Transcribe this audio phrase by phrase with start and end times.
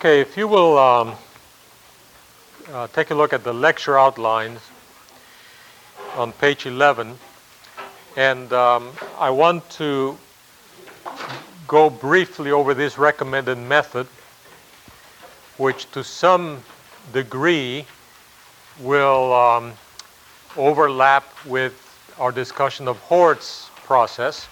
[0.00, 1.14] Okay, if you will um,
[2.72, 4.58] uh, take a look at the lecture outlines
[6.16, 7.18] on page 11,
[8.16, 10.16] and um, I want to
[11.68, 14.06] go briefly over this recommended method,
[15.58, 16.62] which to some
[17.12, 17.84] degree
[18.80, 19.74] will um,
[20.56, 21.74] overlap with
[22.18, 24.48] our discussion of Hort's process.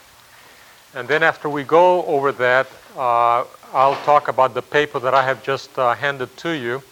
[0.94, 2.66] And then after we go over that,
[2.98, 6.82] uh, I'll talk about the paper that I have just uh, handed to you.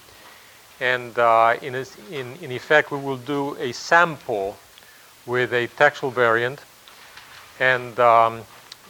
[0.79, 4.59] And uh, in, in, in effect, we will do a sample
[5.25, 6.61] with a textual variant.
[7.61, 8.43] And um,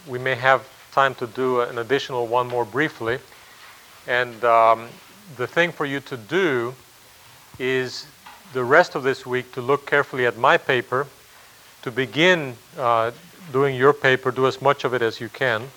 [0.05, 3.19] we may have time to do an additional one more briefly.
[4.05, 4.89] And um,
[5.37, 6.75] the thing for you to do
[7.57, 8.05] is
[8.51, 11.07] the rest of this week to look carefully at my paper,
[11.83, 13.11] to begin uh,
[13.53, 15.69] doing your paper, do as much of it as you can.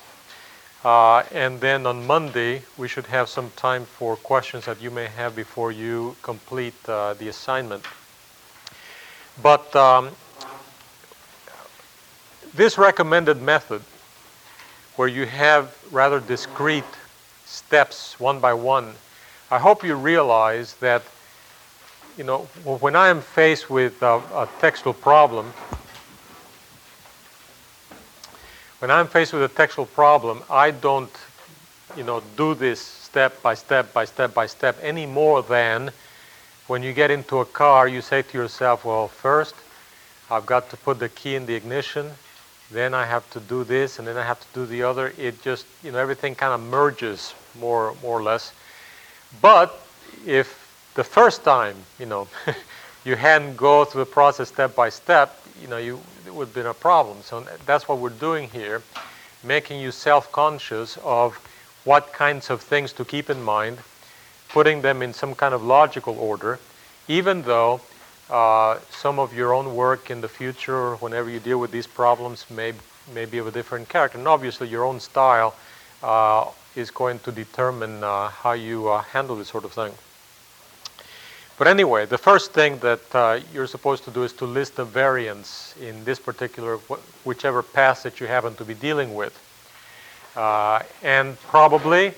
[0.82, 5.06] Uh, and then on Monday, we should have some time for questions that you may
[5.06, 7.84] have before you complete uh, the assignment.
[9.42, 10.10] But um,
[12.54, 13.82] this recommended method,
[14.96, 16.84] where you have rather discrete
[17.44, 18.94] steps one by one,
[19.50, 21.02] I hope you realize that,
[22.16, 25.52] you know, when I am faced with a, a textual problem,
[28.80, 31.10] when I'm faced with a textual problem, I don't,
[31.96, 35.90] you know, do this step by step by step by step any more than
[36.66, 39.54] when you get into a car, you say to yourself, well, first,
[40.30, 42.12] I've got to put the key in the ignition,
[42.70, 45.12] then I have to do this, and then I have to do the other.
[45.18, 48.52] It just, you know, everything kind of merges more, more or less.
[49.42, 49.78] But
[50.24, 52.28] if the first time, you know,
[53.04, 56.54] you hadn't go through the process step by step, you know, you it would have
[56.54, 57.18] been a problem.
[57.22, 58.82] So that's what we're doing here,
[59.44, 61.36] making you self-conscious of
[61.84, 63.78] what kinds of things to keep in mind,
[64.48, 66.58] putting them in some kind of logical order,
[67.08, 67.80] even though
[68.28, 72.46] uh, some of your own work in the future, whenever you deal with these problems,
[72.50, 72.72] may,
[73.14, 74.18] may be of a different character.
[74.18, 75.54] And obviously, your own style
[76.02, 79.92] uh, is going to determine uh, how you uh, handle this sort of thing.
[81.60, 84.84] But anyway, the first thing that uh, you're supposed to do is to list the
[84.86, 89.38] variants in this particular, wh- whichever passage you happen to be dealing with.
[90.34, 92.14] Uh, and probably,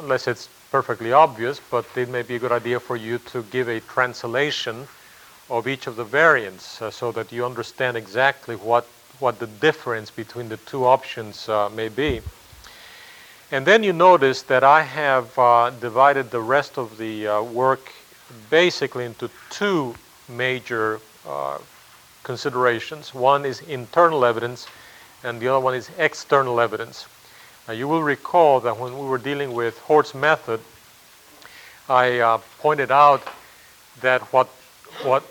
[0.00, 3.68] unless it's perfectly obvious, but it may be a good idea for you to give
[3.68, 4.88] a translation
[5.48, 8.88] of each of the variants uh, so that you understand exactly what,
[9.20, 12.20] what the difference between the two options uh, may be.
[13.52, 17.92] And then you notice that I have uh, divided the rest of the uh, work
[18.50, 19.94] basically into two
[20.28, 21.58] major uh,
[22.22, 23.14] considerations.
[23.14, 24.66] One is internal evidence,
[25.22, 27.06] and the other one is external evidence.
[27.66, 30.60] Now, you will recall that when we were dealing with Hort's method,
[31.88, 33.22] I uh, pointed out
[34.00, 34.48] that what,
[35.02, 35.22] what,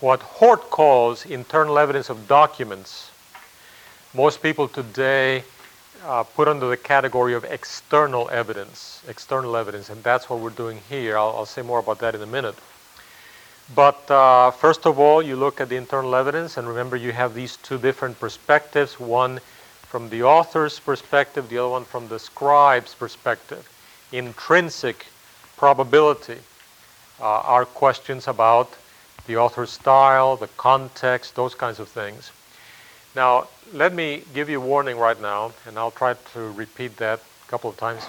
[0.00, 3.10] what Hort calls internal evidence of documents,
[4.14, 5.44] most people today
[6.04, 10.80] uh, put under the category of external evidence, external evidence, and that's what we're doing
[10.88, 11.18] here.
[11.18, 12.54] I'll, I'll say more about that in a minute.
[13.74, 17.34] But uh, first of all, you look at the internal evidence, and remember you have
[17.34, 19.40] these two different perspectives one
[19.82, 23.68] from the author's perspective, the other one from the scribe's perspective.
[24.12, 25.06] Intrinsic
[25.56, 26.38] probability
[27.20, 28.70] uh, are questions about
[29.26, 32.32] the author's style, the context, those kinds of things.
[33.18, 37.18] Now, let me give you a warning right now, and I'll try to repeat that
[37.18, 38.04] a couple of times.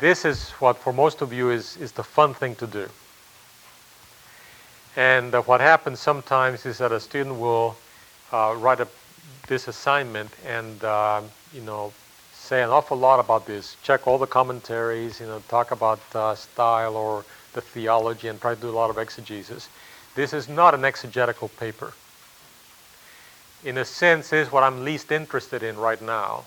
[0.00, 2.88] This is what, for most of you, is, is the fun thing to do.
[4.96, 7.76] And uh, what happens sometimes is that a student will
[8.32, 8.88] uh, write a,
[9.46, 11.20] this assignment and, uh,
[11.54, 11.92] you know,
[12.32, 16.34] say an awful lot about this, check all the commentaries, you know, talk about uh,
[16.34, 19.68] style or the theology and try to do a lot of exegesis.
[20.16, 21.92] This is not an exegetical paper
[23.64, 26.44] in a sense, is what I'm least interested in right now.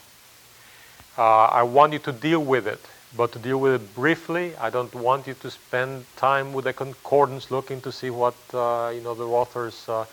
[1.17, 2.79] Uh, I want you to deal with it,
[3.17, 4.55] but to deal with it briefly.
[4.55, 8.91] I don't want you to spend time with the concordance looking to see what uh,
[8.93, 10.05] you know the author's uh,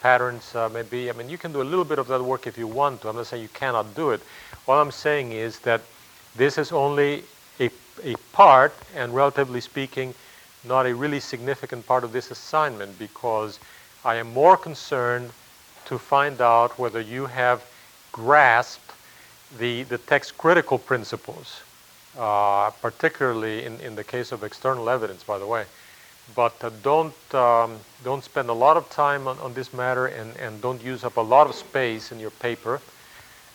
[0.00, 1.10] patterns uh, may be.
[1.10, 3.08] I mean, you can do a little bit of that work if you want to.
[3.08, 4.20] I'm not saying you cannot do it.
[4.66, 5.82] All I'm saying is that
[6.36, 7.24] this is only
[7.60, 7.70] a,
[8.02, 10.14] a part, and relatively speaking,
[10.64, 13.58] not a really significant part of this assignment because
[14.04, 15.30] I am more concerned
[15.86, 17.64] to find out whether you have
[18.12, 18.92] grasped
[19.58, 21.62] the, the text critical principles,
[22.18, 25.64] uh, particularly in, in the case of external evidence, by the way.
[26.34, 30.36] But uh, don't, um, don't spend a lot of time on, on this matter and,
[30.38, 32.80] and don't use up a lot of space in your paper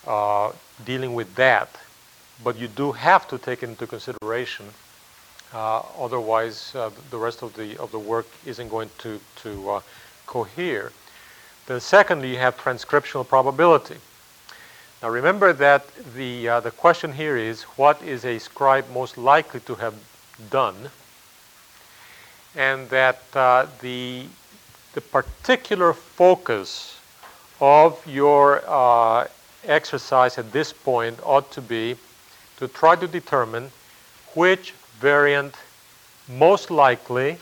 [0.05, 0.51] uh,
[0.85, 1.69] dealing with that.
[2.43, 4.67] But you do have to take it into consideration,
[5.53, 9.81] uh, otherwise uh, the rest of the, of the work isn't going to, to uh,
[10.25, 10.91] cohere.
[11.69, 13.97] Then secondly, you have transcriptional probability.
[15.03, 15.85] Now remember that
[16.15, 19.93] the, uh, the question here is, what is a scribe most likely to have
[20.49, 20.89] done?
[22.55, 24.25] And that uh, the,
[24.93, 26.99] the particular focus
[27.61, 29.27] of your uh,
[29.63, 31.97] exercise at this point ought to be
[32.57, 33.69] to try to determine
[34.33, 35.53] which variant
[36.27, 37.37] most likely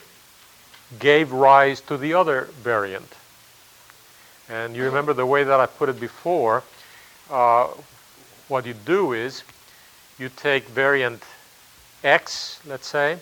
[1.00, 3.08] gave rise to the other variant.
[4.50, 6.64] And you remember the way that I put it before,
[7.30, 7.68] uh,
[8.48, 9.44] what you do is
[10.18, 11.24] you take variant
[12.04, 13.20] X, let's say,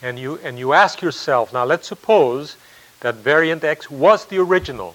[0.00, 2.56] and you, and you ask yourself, now let's suppose
[3.00, 4.94] that variant X was the original.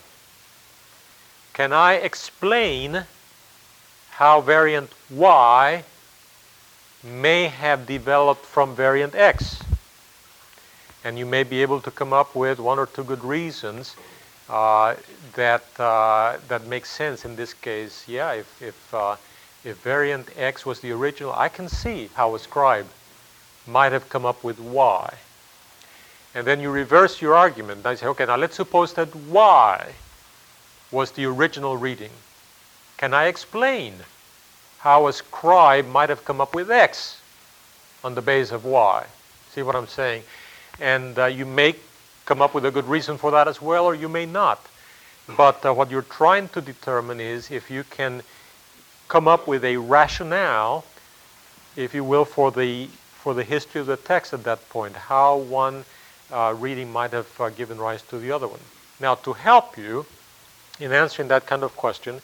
[1.54, 3.06] Can I explain
[4.12, 5.84] how variant Y
[7.04, 9.62] may have developed from variant X?
[11.04, 13.98] And you may be able to come up with one or two good reasons
[14.50, 14.95] uh,
[15.36, 18.06] that uh, that makes sense in this case.
[18.07, 19.16] Yeah, if if uh,
[19.63, 22.88] if variant X was the original, I can see how a scribe
[23.66, 25.13] might have come up with Y.
[26.36, 27.86] And then you reverse your argument.
[27.86, 29.94] I say, okay, now let's suppose that Y
[30.92, 32.12] was the original reading.
[32.98, 33.94] Can I explain
[34.80, 37.22] how a scribe might have come up with X
[38.04, 39.06] on the base of Y?
[39.51, 40.24] See what I'm saying?
[40.80, 41.75] And uh, you may
[42.25, 44.66] come up with a good reason for that as well, or you may not.
[45.38, 48.22] But uh, what you're trying to determine is if you can
[49.08, 50.86] come up with a rationale,
[51.75, 52.88] if you will, for the
[53.24, 55.86] for the history of the text at that point, how one
[56.30, 58.60] uh, reading might have uh, given rise to the other one.
[59.00, 60.06] Now, to help you
[60.80, 62.22] in answering that kind of question,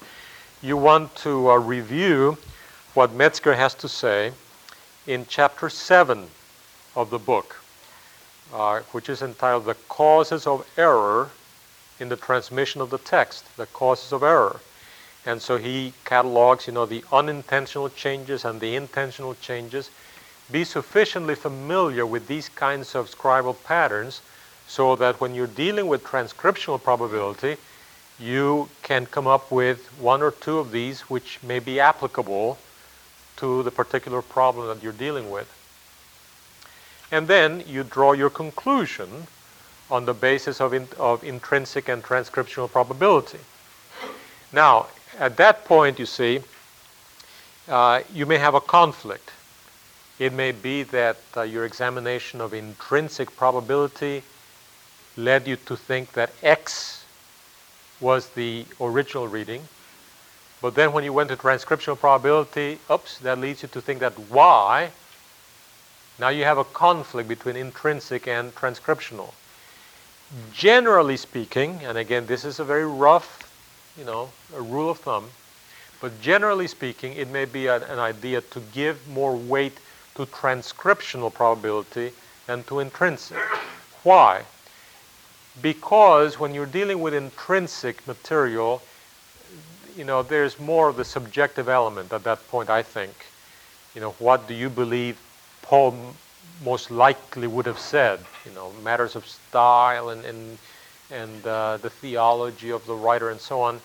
[0.62, 2.38] you want to uh, review
[2.96, 4.34] what Metzger has to say
[5.08, 6.28] in chapter 7
[6.98, 7.59] of the book
[8.54, 11.30] uh, which is entitled The Causes of Error
[12.00, 14.60] in the Transmission of the Text, the Causes of Error.
[15.26, 19.92] And so he catalogs, you know, the unintentional changes and the intentional changes.
[20.52, 24.22] Be sufficiently familiar with these kinds of scribal patterns
[24.68, 27.58] so that when you're dealing with transcriptional probability,
[28.20, 32.58] you can come up with one or two of these which may be applicable
[33.38, 35.59] to the particular problem that you're dealing with
[37.12, 39.28] and then you draw your conclusion
[39.90, 43.40] on the basis of, in, of intrinsic and transcriptional probability.
[44.54, 46.42] Now, at that point, you see,
[47.68, 49.32] uh, you may have a conflict.
[50.20, 54.24] It may be that uh, your examination of intrinsic probability
[55.18, 57.06] led you to think that X
[58.00, 59.62] was the original reading.
[60.62, 64.18] But then when you went to transcriptional probability, oops, that leads you to think that
[64.30, 64.92] Y
[66.20, 69.34] now you have a conflict between intrinsic and transcriptional.
[70.54, 73.50] Generally speaking, and again, this is a very rough,
[73.98, 75.30] you know, a rule of thumb,
[76.02, 79.78] but generally speaking, it may be an, idea to give more weight
[80.16, 82.12] to transcriptional probability
[82.48, 83.38] than to intrinsic.
[84.04, 84.44] Why?
[85.62, 88.82] Because when you're dealing with intrinsic material,
[89.98, 93.14] you know, there's more of the subjective element at that point, I think.
[93.96, 95.18] You know, what do you believe
[95.70, 95.94] Paul
[96.66, 100.58] most likely would have said, you know, matters of style and, and,
[101.12, 103.80] and uh, the theology of the writer and so on.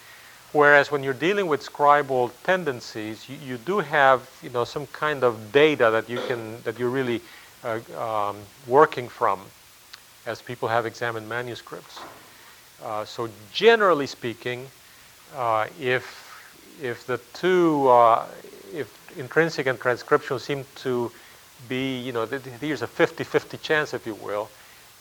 [0.53, 5.23] Whereas when you're dealing with scribal tendencies, you, you do have, you know, some kind
[5.23, 7.21] of data that you can, that you're really
[7.63, 9.41] uh, um, working from
[10.25, 12.01] as people have examined manuscripts.
[12.83, 14.67] Uh, so generally speaking,
[15.37, 18.25] uh, if, if the two, uh,
[18.73, 18.89] if
[19.19, 21.13] intrinsic and transcriptional seem to
[21.69, 24.51] be, you know, here's a 50-50 chance, if you will,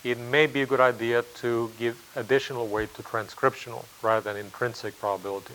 [0.03, 4.99] it may be a good idea to give additional weight to transcriptional rather than intrinsic
[4.99, 5.53] probability.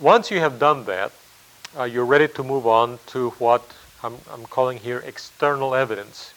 [0.00, 1.12] Once you have done that,
[1.78, 3.62] uh, you're ready to move on to what
[4.02, 6.32] I'm, I'm calling here external evidence.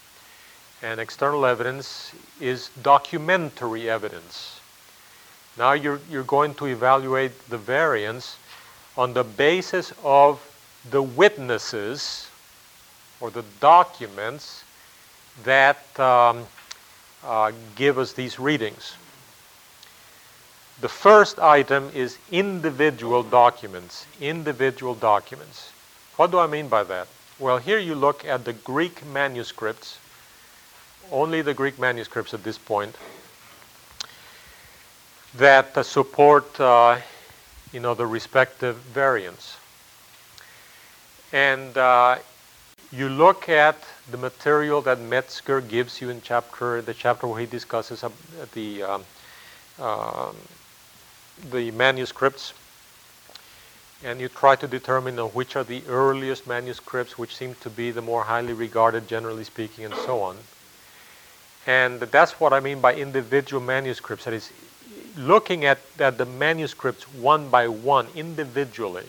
[0.84, 4.60] And external evidence is documentary evidence.
[5.58, 8.38] Now you're, you're going to evaluate the variance
[8.98, 10.42] on the basis of
[10.90, 12.31] the witnesses
[13.22, 14.64] or the documents
[15.44, 16.46] that um,
[17.24, 18.96] uh, give us these readings.
[20.82, 24.08] The first item is individual documents.
[24.20, 25.72] Individual documents.
[26.16, 27.08] What do I mean by that?
[27.38, 30.00] Well, here you look at the Greek manuscripts,
[31.12, 32.96] only the Greek manuscripts at this point,
[35.36, 36.98] that uh, support uh,
[37.72, 39.58] you know, the respective variants.
[41.32, 42.18] And uh,
[42.92, 43.78] you look at
[44.10, 48.04] the material that Metzger gives you in chapter the chapter where he discusses
[48.54, 49.04] the um,
[49.80, 50.32] uh,
[51.52, 52.54] the manuscripts,
[54.04, 58.02] and you try to determine which are the earliest manuscripts, which seem to be the
[58.02, 60.38] more highly regarded, generally speaking, and so on.
[61.66, 64.26] And that's what I mean by individual manuscripts.
[64.26, 64.52] That is,
[65.18, 69.06] looking at, at the manuscripts one by one, individually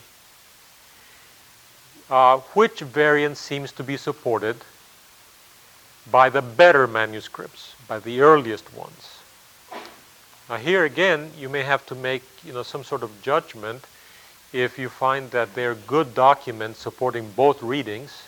[2.12, 4.54] uh, which variant seems to be supported
[6.10, 9.18] by the better manuscripts, by the earliest ones.
[10.50, 13.86] Now here again, you may have to make you know some sort of judgment
[14.52, 18.24] if you find that they're good documents supporting both readings.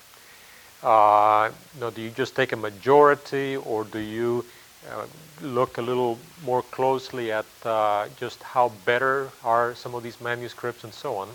[0.82, 4.46] Uh, you know, do you just take a majority, or do you
[4.90, 5.04] uh,
[5.42, 10.84] look a little more closely at uh, just how better are some of these manuscripts
[10.84, 11.28] and so on?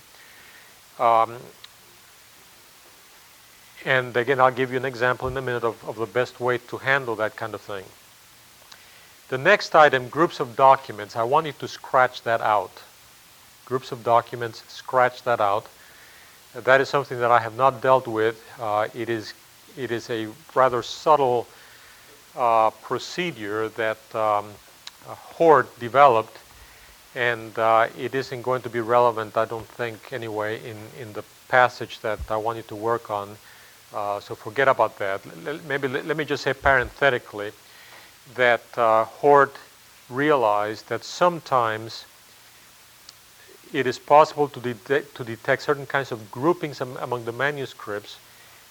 [1.00, 1.38] Um,
[3.86, 6.58] and again, I'll give you an example in a minute of, of the best way
[6.58, 7.86] to handle that kind of thing.
[9.30, 12.72] The next item, groups of documents, I want you to scratch that out.
[13.66, 15.68] Groups of documents, scratch that out.
[16.56, 18.44] That is something that I have not dealt with.
[18.60, 19.34] Uh, it, is,
[19.78, 21.48] it is a rather subtle
[22.36, 24.48] uh, procedure that um,
[25.06, 26.38] Hort developed,
[27.16, 31.24] and uh, it isn't going to be relevant, I don't think, anyway, in, in the
[31.50, 33.38] passage that I want you to work on.
[33.94, 35.20] Uh, so forget about that.
[35.68, 37.52] Maybe let me just say parenthetically
[38.36, 39.56] that uh, Hort
[40.10, 42.06] realized that sometimes
[43.74, 48.18] it is possible to, de- to detect certain kinds of groupings am- among the manuscripts,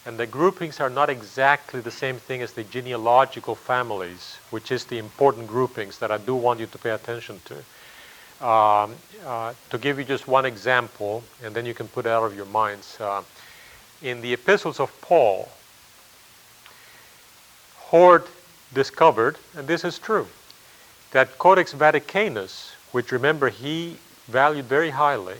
[0.05, 4.85] and the groupings are not exactly the same thing as the genealogical families, which is
[4.85, 7.55] the important groupings that I do want you to pay attention to.
[8.45, 8.95] Um,
[9.25, 12.35] uh, to give you just one example, and then you can put it out of
[12.35, 12.97] your minds.
[12.99, 13.21] Uh,
[14.01, 15.49] in the epistles of Paul,
[17.89, 18.27] Hort
[18.73, 20.27] discovered, and this is true,
[21.11, 25.37] that Codex Vaticanus, which remember he valued very highly,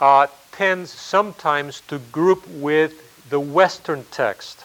[0.00, 2.92] uh, tends sometimes to group with
[3.30, 4.64] the Western text.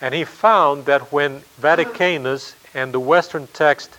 [0.00, 3.90] And he found that when Vaticanus and the Western text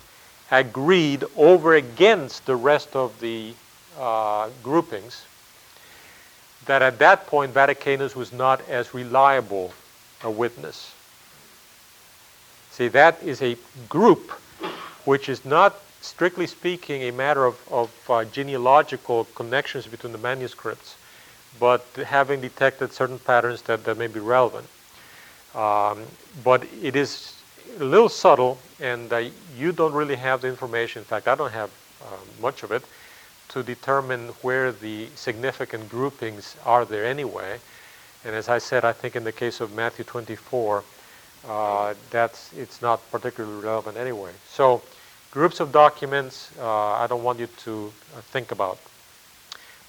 [0.50, 3.54] agreed over against the rest of the
[3.98, 5.24] uh, groupings,
[6.68, 9.72] that at that point Vaticanus was not as reliable
[10.22, 10.94] a witness.
[12.70, 13.56] See, that is a
[13.88, 14.30] group
[15.04, 20.96] which is not, strictly speaking, a matter of, of uh, genealogical connections between the manuscripts,
[21.58, 24.68] but having detected certain patterns that, that may be relevant.
[25.54, 26.02] Um,
[26.44, 27.34] but it is
[27.80, 29.24] a little subtle, and uh,
[29.56, 31.00] you don't really have the information.
[31.00, 31.70] In fact, I don't have
[32.02, 32.84] uh, much of it
[33.48, 37.58] to determine where the significant groupings are there anyway.
[38.24, 40.84] And as I said, I think in the case of Matthew 24,
[41.48, 44.32] uh, that's it's not particularly relevant anyway.
[44.48, 44.82] So,
[45.30, 48.78] groups of documents, uh, I don't want you to uh, think about.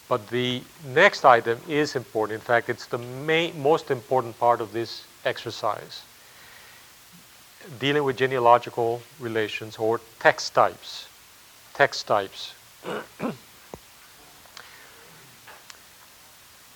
[0.08, 0.64] But the
[0.94, 2.36] next item is important.
[2.36, 6.02] In fact, it's the main, most important part of this exercise.
[7.80, 11.08] Dealing with genealogical relations or text types.
[11.74, 12.54] Text types.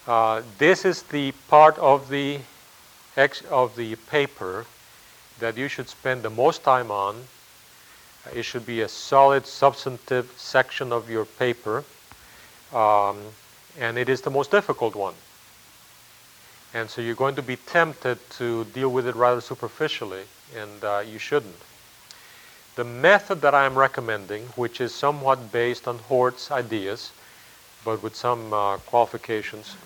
[0.08, 2.40] Uh, this is the part of the
[3.16, 4.66] ex- of the paper
[5.40, 7.16] that you should spend the most time on.
[8.26, 11.86] Uh, it should be a solid, substantive section of your paper,
[12.74, 13.18] um,
[13.80, 15.16] and it is the most difficult one.
[16.74, 21.04] And so you're going to be tempted to deal with it rather superficially, and uh,
[21.06, 21.56] you shouldn't.
[22.76, 27.12] The method that I am recommending, which is somewhat based on Hort's ideas,
[27.86, 29.78] but with some uh, qualifications,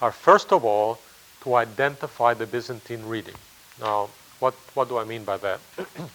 [0.00, 0.98] are first of all
[1.42, 3.34] to identify the Byzantine reading.
[3.80, 4.08] Now,
[4.40, 5.60] what, what do I mean by that?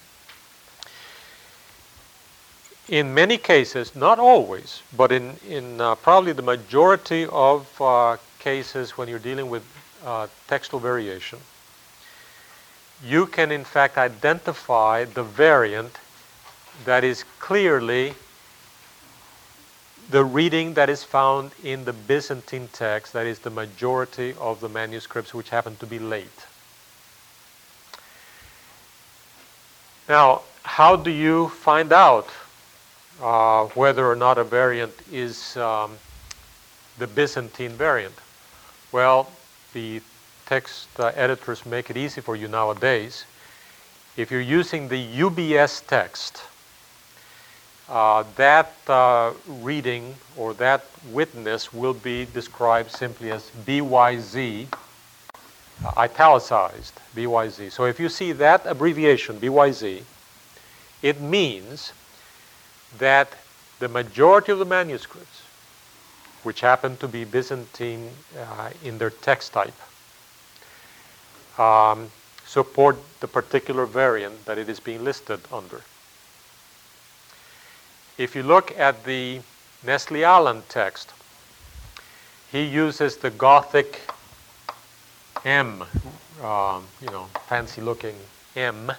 [2.89, 8.97] in many cases, not always, but in, in uh, probably the majority of uh, cases
[8.97, 9.63] when you're dealing with
[10.05, 11.39] uh, textual variation,
[13.05, 15.97] you can in fact identify the variant
[16.85, 18.13] that is clearly
[20.09, 24.69] the reading that is found in the Byzantine text, that is the majority of the
[24.69, 26.45] manuscripts which happen to be late.
[30.09, 32.27] Now, how do you find out
[33.21, 35.97] uh, whether or not a variant is um,
[36.97, 38.15] the Byzantine variant?
[38.91, 39.29] Well,
[39.73, 40.01] the
[40.45, 43.25] text uh, editors make it easy for you nowadays.
[44.17, 46.43] If you're using the UBS text,
[47.89, 54.67] uh, that uh, reading or that witness will be described simply as BYZ,
[55.85, 57.71] uh, italicized BYZ.
[57.71, 60.03] So if you see that abbreviation, BYZ,
[61.01, 61.91] it means
[62.97, 63.33] that
[63.79, 65.41] the majority of the manuscripts,
[66.43, 68.09] which happen to be Byzantine
[68.39, 69.73] uh, in their text type,
[71.59, 72.11] um,
[72.45, 75.81] support the particular variant that it is being listed under.
[78.17, 79.41] If you look at the
[79.83, 81.11] Nestle Aland text,
[82.51, 84.01] he uses the Gothic
[85.43, 85.83] M,
[86.43, 88.15] um, you know, fancy looking
[88.55, 88.91] M,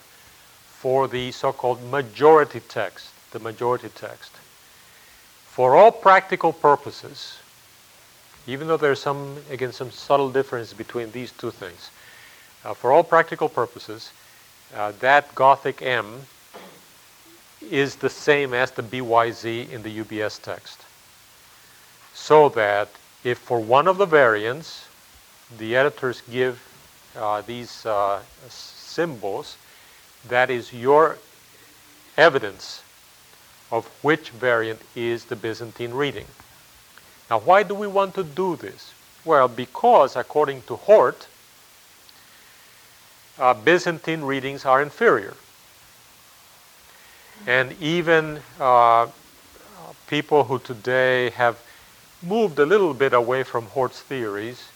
[0.66, 4.33] for the so called majority text, the majority text.
[5.47, 7.38] For all practical purposes,
[8.49, 11.90] even though there's some, again, some subtle difference between these two things,
[12.64, 14.11] uh, for all practical purposes,
[14.75, 16.23] uh, that Gothic M
[17.71, 20.80] is the same as the BYZ in the UBS text.
[22.12, 22.88] So that
[23.25, 24.87] if for one of the variants,
[25.59, 26.62] the editors give
[27.16, 29.56] uh, these uh, symbols,
[30.28, 31.18] that is your
[32.16, 32.83] evidence
[33.71, 36.26] of which variant is the Byzantine reading.
[37.30, 38.92] Now, why do we want to do this?
[39.25, 41.26] Well, because according to Hort,
[43.38, 45.35] uh, Byzantine readings are inferior.
[47.47, 49.09] And even uh,
[50.07, 51.59] people who today have
[52.23, 54.68] moved a little bit away from Hort's theories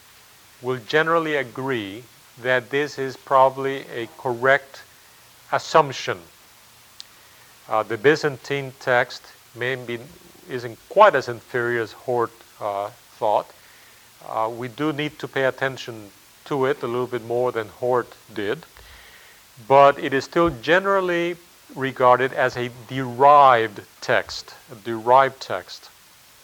[0.61, 2.05] will generally agree
[2.43, 4.83] that this is probably a correct
[5.53, 6.19] assumption.
[7.69, 9.23] Uh, the Byzantine text
[9.55, 9.99] maybe
[10.49, 13.47] isn't quite as inferior as Hort uh, thought.
[14.27, 16.11] Uh, we do need to pay attention
[16.47, 18.65] to it a little bit more than Hort did,
[19.67, 21.37] but it is still generally
[21.75, 24.55] regarded as a derived text.
[24.73, 25.91] A derived text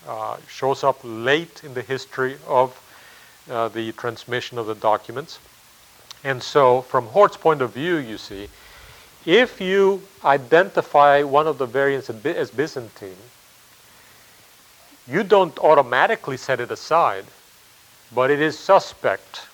[0.06, 2.80] uh, shows up late in the history of
[3.50, 5.38] uh, the transmission of the documents.
[6.22, 8.48] And so, from Hort's point of view, you see,
[9.26, 13.16] if you identify one of the variants as Byzantine,
[15.06, 17.24] you don't automatically set it aside,
[18.14, 19.48] but it is suspect.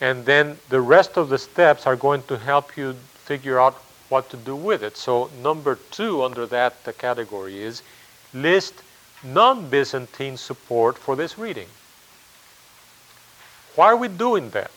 [0.00, 2.96] And then the rest of the steps are going to help you
[3.32, 3.76] figure out
[4.10, 4.94] what to do with it.
[4.94, 7.82] So, number two under that category is
[8.34, 8.74] list
[9.24, 11.68] non Byzantine support for this reading.
[13.74, 14.70] Why are we doing that?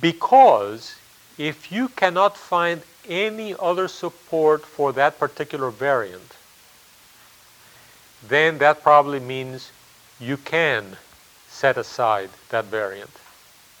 [0.00, 0.94] Because
[1.36, 6.36] if you cannot find any other support for that particular variant,
[8.28, 9.72] then that probably means
[10.20, 10.96] you can
[11.48, 13.10] set aside that variant.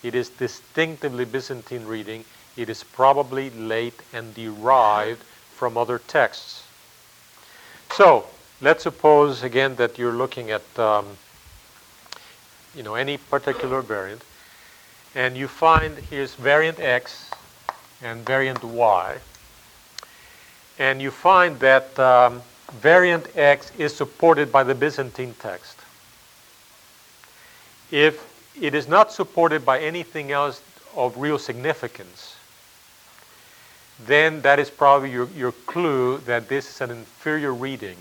[0.02, 2.24] It is distinctively Byzantine reading
[2.56, 5.22] it is probably late and derived
[5.54, 6.64] from other texts.
[7.92, 8.26] So,
[8.60, 11.06] let's suppose again that you're looking at um,
[12.74, 14.22] you know any particular variant,
[15.14, 17.30] and you find here's variant X
[18.02, 19.16] and variant Y,
[20.78, 25.78] and you find that um, variant X is supported by the Byzantine text.
[27.90, 30.62] If it is not supported by anything else
[30.96, 32.33] of real significance,
[34.06, 37.96] then that is probably your, your clue that this is an inferior reading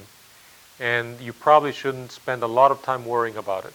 [0.79, 3.73] and you probably shouldn't spend a lot of time worrying about it.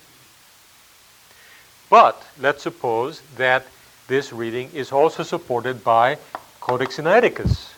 [1.88, 3.64] But let's suppose that
[4.09, 6.18] this reading is also supported by
[6.61, 7.70] Codex Sinaiticus.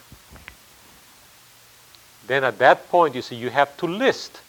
[2.26, 4.40] Then at that point, you see, you have to list.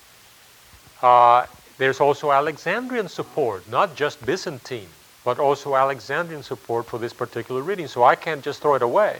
[1.01, 1.45] Uh,
[1.77, 4.89] there's also Alexandrian support, not just Byzantine,
[5.25, 7.87] but also Alexandrian support for this particular reading.
[7.87, 9.19] So I can't just throw it away.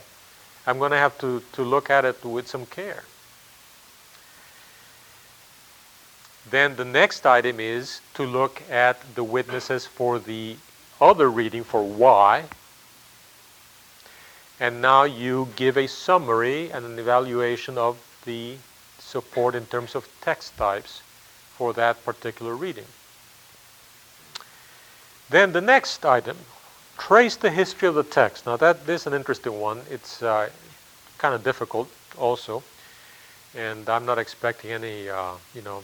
[0.66, 3.04] I'm going to have to, to look at it with some care.
[6.50, 10.58] Then the next item is to look at the witnesses for the
[11.00, 12.44] other reading for Y.
[14.60, 18.58] And now you give a summary and an evaluation of the
[19.00, 21.02] support in terms of text types
[21.56, 22.86] for that particular reading.
[25.30, 26.38] Then the next item
[27.08, 28.46] trace the history of the text.
[28.46, 29.82] Now that this is an interesting one.
[29.90, 30.50] It's uh,
[31.18, 32.62] kind of difficult also,
[33.58, 35.84] and I'm not expecting any, uh, you know,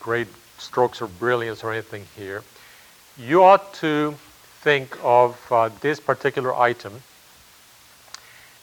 [0.00, 0.26] great
[0.58, 2.42] strokes of brilliance or anything here.
[3.16, 4.16] You ought to
[4.62, 6.94] think of uh, this particular item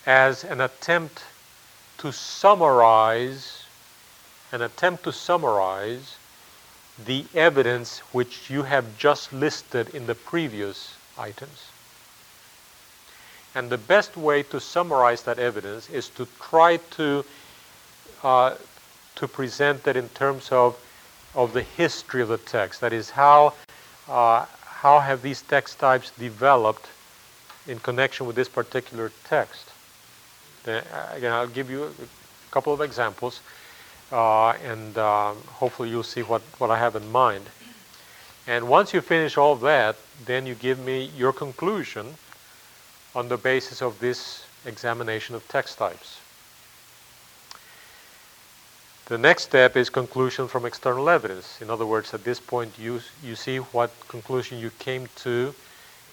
[0.05, 1.23] as an attempt
[1.99, 3.63] to summarize,
[4.51, 6.17] an attempt to summarize
[7.05, 11.67] the evidence which you have just listed in the previous items.
[13.55, 17.25] And the best way to summarize that evidence is to try to
[18.23, 18.55] uh,
[19.15, 20.75] to present it in terms of
[21.35, 22.81] of the history of the text.
[22.81, 23.53] That is, how
[24.07, 26.87] uh, how have these text types developed
[27.67, 29.71] in connection with this particular text?
[30.67, 33.41] Uh, again, I'll give you a couple of examples,
[34.13, 37.45] and um, hopefully you'll see what, what I have in mind.
[38.45, 39.95] And once you finish all that,
[40.25, 42.15] then you give me your conclusion
[43.15, 46.19] on the basis of this examination of text types.
[49.05, 51.61] The next step is conclusion from external evidence.
[51.61, 55.53] In other words, at this point, you, you see what conclusion you came to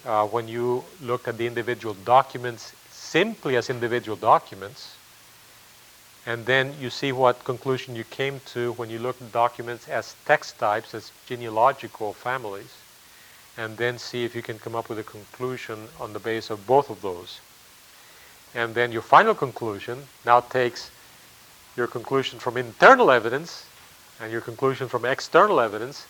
[0.05, 4.97] uh, when you looked at the individual documents simply as individual documents,
[6.27, 10.15] and then you see what conclusion you came to when you looked at documents as
[10.27, 12.77] text types, as genealogical families,
[13.57, 16.67] and then see if you can come up with a conclusion on the basis of
[16.67, 17.41] both of those.
[18.55, 20.91] And then your final conclusion now takes
[21.77, 23.65] your conclusion from internal evidence
[24.21, 26.07] and your conclusion from external evidence,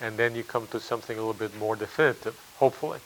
[0.00, 2.98] and then you come to something a little bit more definitive, hopefully.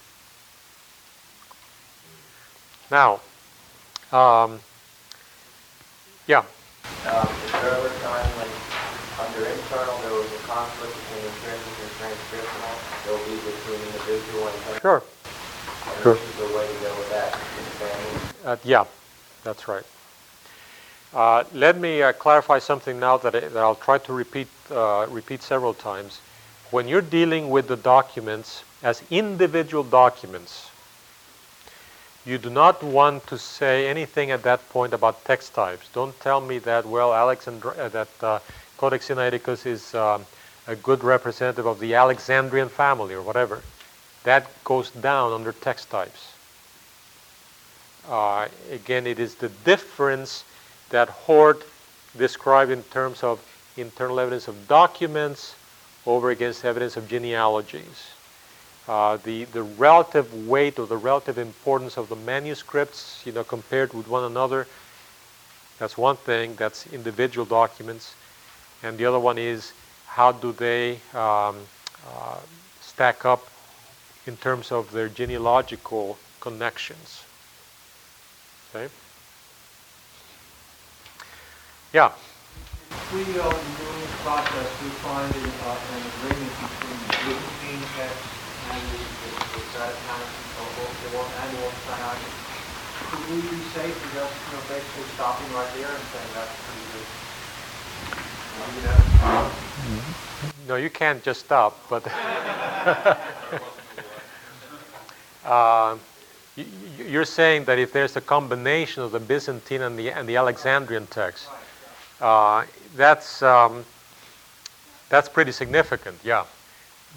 [2.91, 3.21] Now,
[4.11, 4.61] um,
[6.29, 6.45] yeah.
[7.09, 8.49] Um, is there ever a time when,
[9.19, 12.75] under internal, there was a conflict between intrinsic and transcriptional?
[13.05, 15.03] There'll be between individual and Sure.
[15.03, 16.15] And Sure.
[16.15, 18.21] this is the way to go with that in the family.
[18.45, 18.85] Uh, yeah,
[19.43, 19.85] that's right.
[21.15, 25.07] Uh, let me uh, clarify something now that, I, that I'll try to repeat, uh,
[25.09, 26.21] repeat several times.
[26.71, 30.71] When you're dealing with the documents as individual documents,
[32.29, 35.89] you do not want to say anything at that point about text types.
[35.95, 38.39] Don't tell me that, well, Alexandr- uh, that uh,
[38.77, 40.27] Codex Sinaiticus is um,
[40.67, 43.63] a good representative of the Alexandrian family or whatever.
[44.25, 46.35] That goes down under text types.
[48.07, 50.45] Uh, again, it is the difference
[50.91, 51.65] that Hort
[52.17, 53.41] described in terms of
[53.79, 55.55] internal evidence of documents
[56.07, 58.18] over against evidence of genealogies.
[58.89, 63.93] Uh, the, the relative weight or the relative importance of the manuscripts, you know, compared
[63.93, 64.67] with one another,
[65.79, 68.15] that's one thing, that's individual documents.
[68.83, 69.75] And the other one is
[70.07, 71.57] how do they um,
[72.09, 72.39] uh,
[72.81, 73.47] stack up
[74.27, 77.25] in terms of their genealogical connections.
[78.75, 78.91] Okay?
[81.93, 82.13] Yeah.
[83.13, 88.48] We, uh, during this process, we find uh, an agreement between the Byzantine text
[93.31, 94.35] we be safe just,
[94.69, 97.07] basically stopping right there and saying that's pretty good?
[99.87, 100.01] You
[100.67, 102.07] No, you can't just stop, but
[105.45, 105.97] uh,
[106.57, 110.29] you, you- you're saying that if there's a combination of the Byzantine and the, and
[110.29, 111.49] the Alexandrian text,
[112.21, 112.65] uh,
[112.97, 113.85] that's, um,
[115.09, 116.45] that's pretty significant, yeah.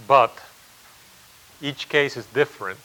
[0.07, 0.37] But
[1.61, 2.79] each case is different,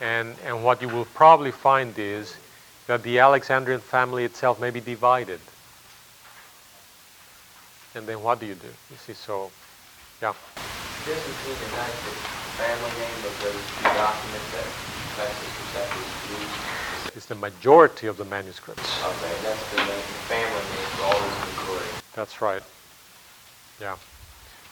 [0.00, 2.36] and, and what you will probably find is
[2.86, 5.40] that the Alexandrian family itself may be divided.
[7.94, 8.68] And then what do you do?
[8.90, 9.50] You see, so,
[10.20, 10.34] yeah.
[11.04, 12.16] Byzantine is the
[12.58, 14.68] family name of those two documents that
[15.16, 17.16] Textus Receptus used.
[17.16, 19.02] It's the majority of the manuscripts.
[19.02, 19.80] Okay, that's the
[20.28, 21.88] family name for all these majority.
[22.14, 22.62] That's right.
[23.80, 23.96] Yeah.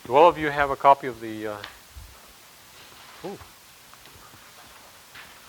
[0.07, 1.47] Do all of you have a copy of the?
[1.47, 1.57] Uh,
[3.25, 3.39] ooh.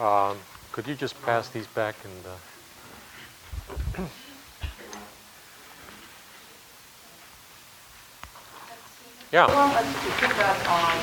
[0.04, 0.38] Um,
[0.72, 2.26] could you just pass these back and?
[2.26, 4.04] Uh,
[9.32, 9.48] yeah.
[9.48, 11.00] want us to pick up on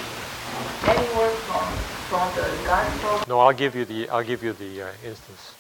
[0.89, 1.67] anywhere from,
[2.09, 4.09] from the gospel No, I'll give you the.
[4.09, 5.55] I'll give you the uh, instance.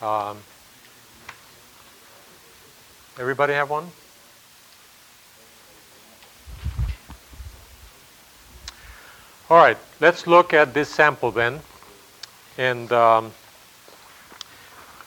[0.00, 0.38] Um,
[3.18, 3.90] everybody have one?
[9.48, 11.60] All right, let's look at this sample then.
[12.58, 13.32] And um,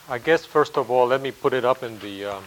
[0.08, 2.24] I guess first of all, let me put it up in the.
[2.24, 2.44] Um,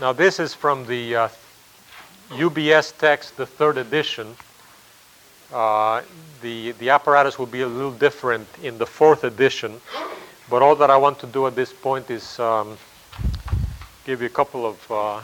[0.00, 1.28] now, this is from the uh,
[2.30, 4.34] UBS text, the third edition,
[5.52, 6.00] uh,
[6.40, 9.80] the, the apparatus will be a little different in the fourth edition.
[10.50, 12.76] But all that I want to do at this point is um,
[14.04, 14.90] give you a couple of.
[14.90, 15.20] Uh,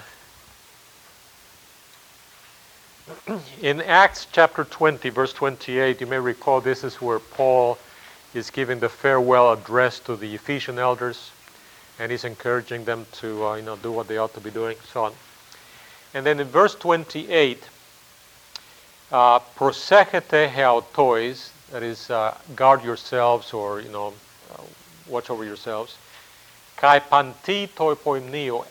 [3.61, 7.77] in Acts chapter 20, verse 28, you may recall this is where Paul
[8.35, 11.33] is giving the farewell address to the Ephesian elders,
[11.99, 14.77] and he's encouraging them to, uh, you know, do what they ought to be doing,
[14.93, 15.13] so on.
[16.15, 17.69] And then in verse 28,
[19.11, 24.15] uh, prosechete heautois, that is, uh, guard yourselves or, you know,
[25.09, 25.97] watch over yourselves,
[26.77, 27.95] kai panti toi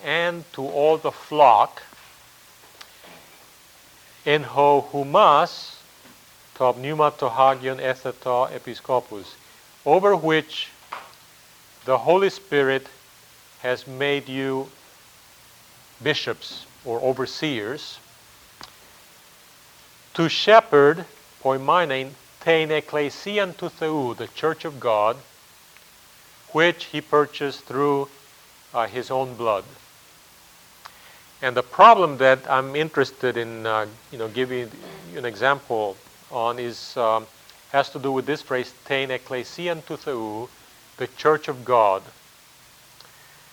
[0.04, 1.82] and to all the flock,
[4.24, 5.76] en ho humas,
[6.54, 9.34] top pneuma to hagion etheta episcopus,
[9.84, 10.68] over which
[11.84, 12.86] the Holy Spirit
[13.60, 14.68] has made you
[16.02, 17.98] bishops or overseers.
[20.14, 21.04] To shepherd,
[21.42, 25.16] poimainen, tein ecclesian to Theu, the church of God,
[26.56, 28.08] which he purchased through
[28.72, 29.62] uh, his own blood.
[31.42, 34.70] And the problem that I'm interested in, uh, you know, giving
[35.12, 35.98] you an example
[36.30, 37.26] on is um,
[37.72, 40.48] has to do with this phrase, tein Theu,
[40.96, 42.02] the church of God,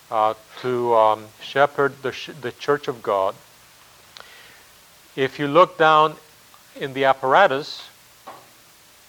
[0.10, 3.36] uh, to um, shepherd the, sh- the church of God.
[5.18, 6.16] If you look down
[6.80, 7.84] in the apparatus,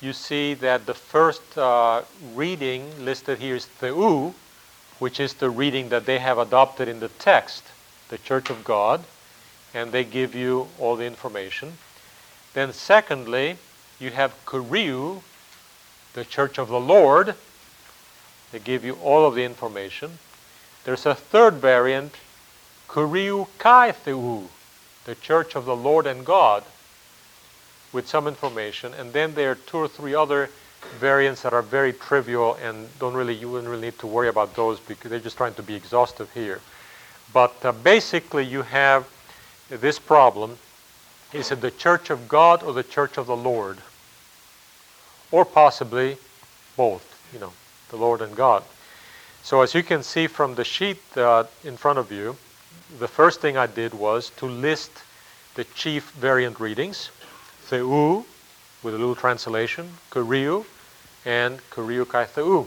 [0.05, 2.03] you see that the first uh,
[2.35, 4.35] reading listed here is Theu,
[4.99, 7.65] which is the reading that they have adopted in the text,
[8.11, 9.03] the Church of God,
[9.73, 11.79] and they give you all the information.
[12.53, 13.57] Then, secondly,
[13.99, 15.23] you have Kuriu,
[16.13, 17.35] the Church of the Lord.
[18.53, 20.19] They give you all of the information.
[20.85, 22.15] There's a third variant,
[22.89, 24.49] Kuriu Kai Theu,
[25.07, 26.63] the Church of the Lord and God
[27.95, 30.51] with some information, and then there are two or three other
[30.99, 34.55] variants that are very trivial and don't really you wouldn't really need to worry about
[34.55, 36.61] those because they're just trying to be exhaustive here.
[37.33, 39.09] But uh, basically, you have
[39.71, 40.59] this problem:
[41.33, 43.79] is it the Church of God or the Church of the Lord,
[45.31, 46.19] or possibly
[46.77, 47.05] both?
[47.33, 47.53] You know,
[47.91, 48.65] the Lord and God.
[49.43, 52.37] So as you can see from the sheet uh, in front of you,
[52.99, 54.91] the first thing I did was to list
[55.55, 57.11] the chief variant readings
[57.71, 58.25] Theu,
[58.83, 60.65] with a little translation, Kuriu,
[61.25, 62.67] and Kuriu Kai Theu.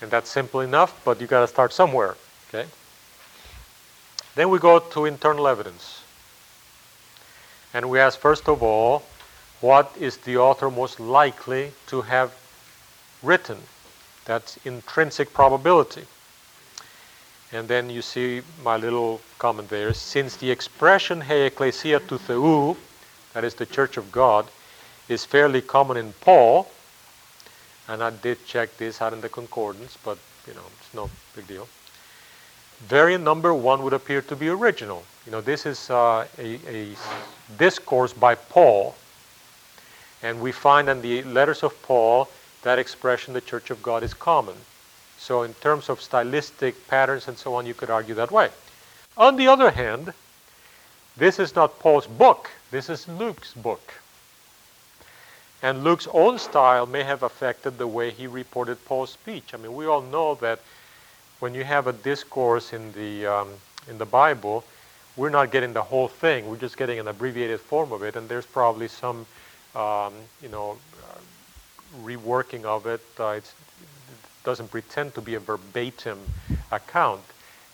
[0.00, 2.16] And that's simple enough, but you got to start somewhere.
[2.48, 2.68] Okay.
[4.34, 6.02] Then we go to internal evidence.
[7.74, 9.02] And we ask, first of all,
[9.60, 12.32] what is the author most likely to have
[13.22, 13.58] written?
[14.24, 16.04] That's intrinsic probability.
[17.52, 19.92] And then you see my little comment there.
[19.92, 22.76] Since the expression he ecclesia to Theu
[23.34, 24.46] that is the Church of God,
[25.08, 26.70] is fairly common in Paul,
[27.88, 31.46] and I did check this out in the concordance, but you know it's no big
[31.46, 31.68] deal.
[32.86, 35.04] Variant number one would appear to be original.
[35.26, 36.88] You know, this is uh, a, a
[37.58, 38.94] discourse by Paul,
[40.22, 42.28] and we find in the letters of Paul
[42.62, 44.54] that expression, the Church of God, is common.
[45.18, 48.48] So, in terms of stylistic patterns and so on, you could argue that way.
[49.16, 50.14] On the other hand,
[51.20, 52.50] this is not Paul's book.
[52.70, 53.92] This is Luke's book.
[55.62, 59.52] And Luke's own style may have affected the way he reported Paul's speech.
[59.52, 60.60] I mean, we all know that
[61.40, 63.48] when you have a discourse in the, um,
[63.86, 64.64] in the Bible,
[65.14, 66.48] we're not getting the whole thing.
[66.48, 69.26] We're just getting an abbreviated form of it, and there's probably some,
[69.76, 71.18] um, you know, uh,
[72.02, 73.02] reworking of it.
[73.18, 73.54] Uh, it
[74.42, 76.18] doesn't pretend to be a verbatim
[76.72, 77.20] account.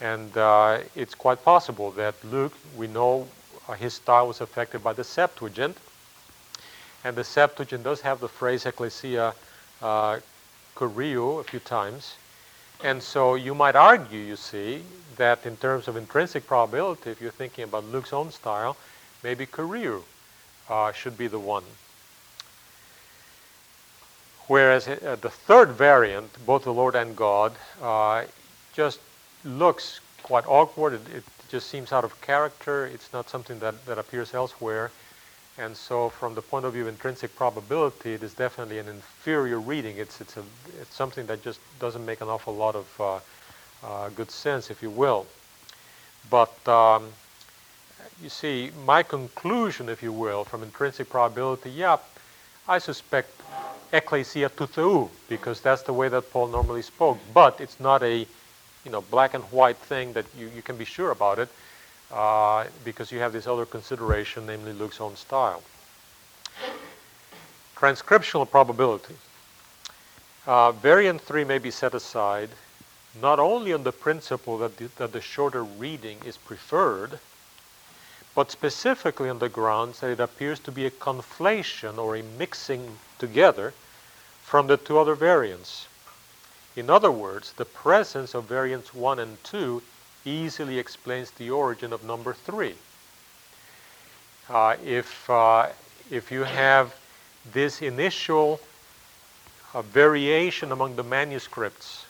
[0.00, 3.28] And uh, it's quite possible that Luke, we know
[3.74, 5.76] his style was affected by the Septuagint.
[7.04, 9.34] And the Septuagint does have the phrase ecclesia
[9.82, 10.18] uh,
[10.80, 12.16] a few times.
[12.84, 14.82] And so you might argue, you see,
[15.16, 18.76] that in terms of intrinsic probability, if you're thinking about Luke's own style,
[19.22, 20.02] maybe kuriou
[20.68, 21.64] uh, should be the one.
[24.46, 27.52] Whereas uh, the third variant, both the Lord and God,
[27.82, 28.24] uh,
[28.74, 29.00] just
[29.44, 30.94] looks quite awkward.
[30.94, 32.86] It, it, just seems out of character.
[32.86, 34.90] It's not something that, that appears elsewhere.
[35.58, 39.60] And so, from the point of view of intrinsic probability, it is definitely an inferior
[39.60, 39.96] reading.
[39.96, 40.42] It's, it's, a,
[40.80, 43.20] it's something that just doesn't make an awful lot of uh,
[43.86, 45.24] uh, good sense, if you will.
[46.28, 47.12] But um,
[48.20, 51.98] you see, my conclusion, if you will, from intrinsic probability, yeah,
[52.66, 53.30] I suspect
[53.92, 57.18] ecclesia to because that's the way that Paul normally spoke.
[57.32, 58.26] But it's not a
[58.86, 61.50] you know, black and white thing that you, you can be sure about it.
[62.12, 65.62] uh, because you have this other consideration, namely Luke's own style.
[67.76, 69.16] Transcriptional probability.
[70.46, 72.50] Uh, variant 3 may be set aside
[73.20, 77.18] not only on the principle that the, that the shorter reading is preferred,
[78.34, 82.98] but specifically on the grounds that it appears to be a conflation or a mixing
[83.18, 83.74] together
[84.42, 85.88] from the two other variants.
[86.76, 89.82] In other words, the presence of variants 1 and 2
[90.26, 92.74] easily explains the origin of number 3.
[94.50, 95.68] Uh, if, uh,
[96.10, 96.94] if you have
[97.52, 98.60] this initial
[99.72, 102.04] uh, variation among the manuscripts,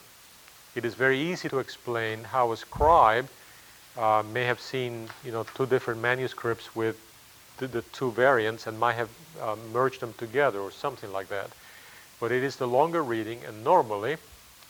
[0.75, 3.29] it is very easy to explain how a scribe
[3.97, 6.99] uh, may have seen you know, two different manuscripts with
[7.59, 11.51] the, the two variants and might have uh, merged them together or something like that.
[12.19, 14.17] But it is the longer reading, and normally,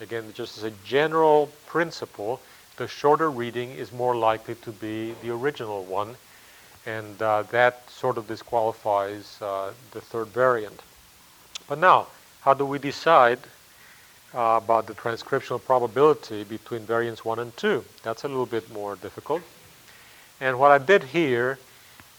[0.01, 2.41] again, just as a general principle,
[2.77, 6.17] the shorter reading is more likely to be the original one,
[6.85, 10.83] and uh, that sort of disqualifies uh, the third variant.
[11.69, 12.07] But now,
[12.43, 13.39] how do we decide
[14.35, 17.85] uh, about the transcriptional probability between variants 1 and 2?
[18.03, 19.43] That's a little bit more difficult.
[20.41, 21.59] And what I did here,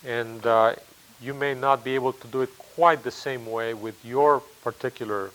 [0.06, 0.74] and uh,
[1.22, 5.32] you may not be able to do it quite the same way with your particular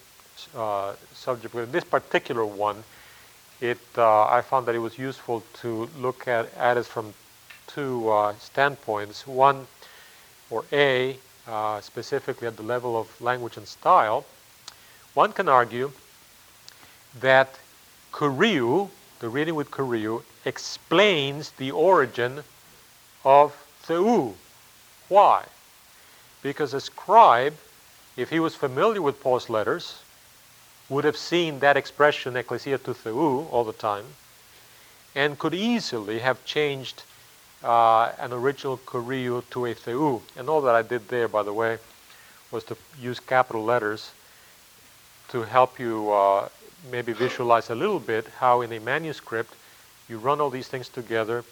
[0.57, 1.55] uh, subject.
[1.55, 2.83] With this particular one,
[3.61, 7.15] it uh, I found that it was useful to look at, at it from
[7.67, 9.27] two uh, standpoints.
[9.27, 9.67] One,
[10.51, 11.17] or A,
[11.81, 14.25] specifically at the level of language and style.
[15.15, 15.93] One can argue
[17.21, 17.59] that
[18.13, 22.43] Kuriu, the reading with Kuriu, explains the origin
[23.25, 24.35] of Theu.
[25.09, 25.45] Why?
[26.43, 27.55] Because a scribe,
[28.17, 30.02] if he was familiar with Paul's letters,
[30.93, 34.05] would have seen that expression ecclesia to theou all the time
[35.15, 37.03] and could easily have changed
[37.65, 40.21] uh, an original kuriou to a theou.
[40.37, 41.79] And all that I did there, by the way,
[42.51, 44.11] was to use capital letters
[45.29, 46.49] to help you uh,
[46.91, 49.55] maybe visualize a little bit how in a manuscript
[50.09, 51.45] you run all these things together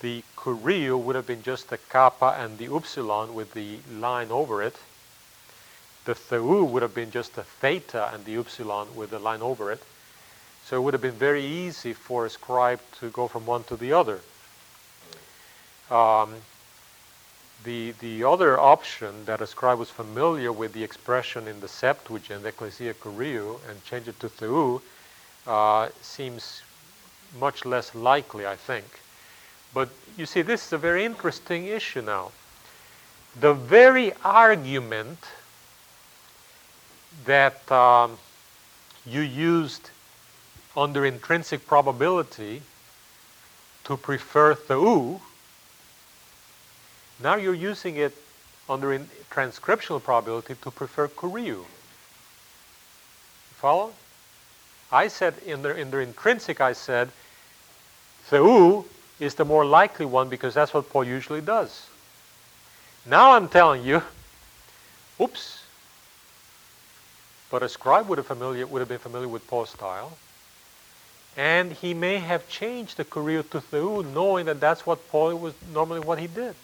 [0.00, 4.62] the kuriou would have been just the kappa and the upsilon with the line over
[4.62, 4.76] it.
[6.06, 9.70] The theu would have been just the theta and the upsilon with the line over
[9.70, 9.82] it.
[10.64, 13.76] So it would have been very easy for a scribe to go from one to
[13.76, 14.20] the other.
[15.90, 16.34] Um,
[17.64, 22.46] the, the other option that a scribe was familiar with the expression in the Septuagint,
[22.46, 24.80] Ecclesia Kuriou, and change it to Theu,
[25.46, 26.62] uh, seems
[27.38, 28.86] much less likely, I think.
[29.74, 32.30] But you see, this is a very interesting issue now.
[33.38, 35.18] The very argument
[37.24, 38.18] that um,
[39.06, 39.90] you used
[40.76, 42.62] under intrinsic probability
[43.84, 45.20] to prefer the theu,
[47.22, 48.14] now you're using it
[48.68, 48.98] under
[49.30, 51.64] transcriptional probability to prefer kuriou.
[53.56, 53.92] Follow?
[54.92, 57.10] I said in the, in the intrinsic, I said
[58.28, 58.84] the theu
[59.18, 61.86] is the more likely one because that's what Paul usually does.
[63.06, 64.02] Now I'm telling you,
[65.20, 65.65] oops.
[67.50, 70.16] But a scribe would have, familiar, would have been familiar with Paul's style.
[71.36, 75.54] And he may have changed the kuriou to Theu, knowing that that's what Paul was
[75.72, 76.54] normally what he did.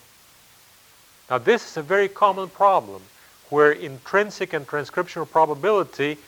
[1.31, 3.03] Now, this is a very common problem
[3.51, 6.19] where intrinsic and transcriptional probability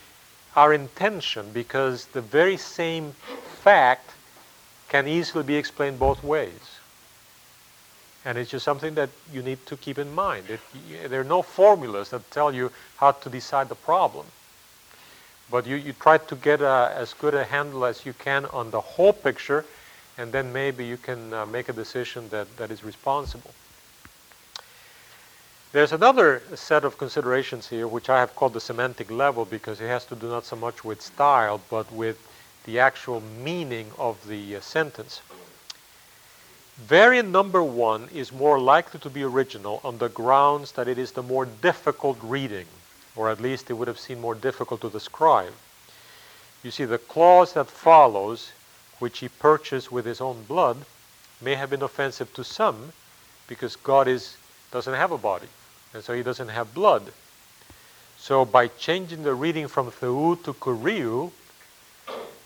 [0.54, 3.12] are in tension because the very same
[3.62, 4.10] fact
[4.88, 6.78] can easily be explained both ways.
[8.24, 10.48] And it's just something that you need to keep in mind.
[10.48, 10.60] It,
[11.10, 14.26] there are no formulas that tell you how to decide the problem.
[15.50, 18.70] But you, you try to get a, as good a handle as you can on
[18.70, 19.64] the whole picture,
[20.16, 23.52] and then maybe you can uh, make a decision that, that is responsible.
[25.72, 29.88] There's another set of considerations here, which I have called the semantic level because it
[29.88, 32.16] has to do not so much with style, but with
[32.64, 35.21] the actual meaning of the uh, sentence.
[36.77, 41.12] Variant number one is more likely to be original on the grounds that it is
[41.12, 42.66] the more difficult reading,
[43.17, 45.52] or at least it would have seemed more difficult to describe.
[46.62, 48.52] You see, the clause that follows,
[48.98, 50.79] which he purchased with his own blood,
[51.40, 52.92] may have been offensive to some
[53.48, 54.37] because God is,
[54.73, 55.48] doesn't have a body,
[55.92, 57.12] and so he doesn't have blood.
[58.19, 61.31] So by changing the reading from Theu to Kuriou,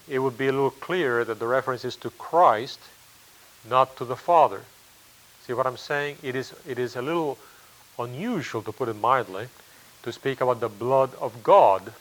[0.08, 2.80] it would be a little clearer that the reference is to Christ,
[3.68, 4.62] not to the Father.
[5.46, 6.16] See what I'm saying?
[6.22, 7.38] It is, it is a little
[7.98, 9.48] unusual, to put it mildly,
[10.02, 11.92] to speak about the blood of God.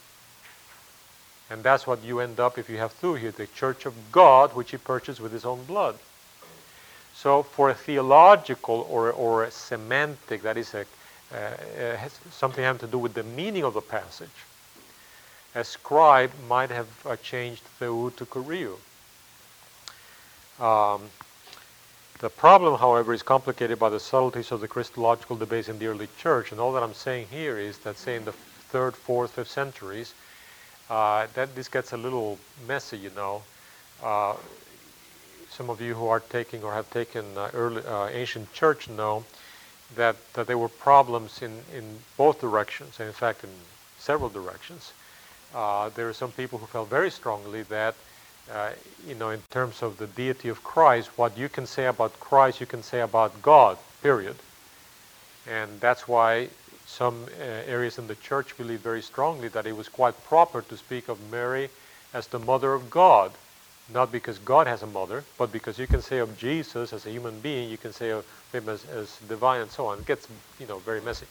[1.49, 4.53] And that's what you end up if you have through here the church of God,
[4.53, 5.95] which he purchased with his own blood.
[7.15, 10.85] So for a theological or, or a semantic, that is a,
[11.33, 11.37] uh,
[11.81, 14.29] uh, something having to do with the meaning of the passage,
[15.55, 18.77] a scribe might have uh, changed Theu to Kuriou.
[20.59, 21.09] Um,
[22.19, 26.07] the problem, however, is complicated by the subtleties of the Christological debates in the early
[26.17, 26.51] church.
[26.51, 30.13] And all that I'm saying here is that, say, in the third, fourth, fifth centuries,
[30.89, 33.43] uh, that this gets a little messy, you know.
[34.01, 34.35] Uh,
[35.49, 39.23] some of you who are taking or have taken uh, early uh, ancient church know
[39.95, 43.49] that, that there were problems in, in both directions, and in fact, in
[43.97, 44.91] several directions.
[45.55, 47.95] Uh, there are some people who felt very strongly that
[48.51, 48.71] uh,
[49.07, 52.59] you know, in terms of the deity of Christ, what you can say about Christ,
[52.59, 54.35] you can say about God, period.
[55.49, 56.49] And that's why
[56.85, 60.77] some uh, areas in the church believe very strongly that it was quite proper to
[60.77, 61.69] speak of Mary
[62.13, 63.31] as the mother of God,
[63.93, 67.11] not because God has a mother, but because you can say of Jesus as a
[67.11, 69.99] human being, you can say of him as, as divine and so on.
[69.99, 70.27] It gets,
[70.59, 71.25] you know, very messy.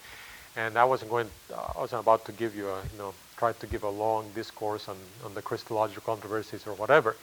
[0.56, 3.66] And I wasn't going, I wasn't about to give you a, you know, try to
[3.66, 7.16] give a long discourse on, on the Christological controversies or whatever.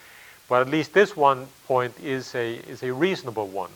[0.49, 3.71] But at least this one point is a, is a reasonable one.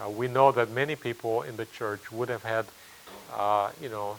[0.00, 2.66] Uh, we know that many people in the church would have had,
[3.36, 4.16] uh, you know,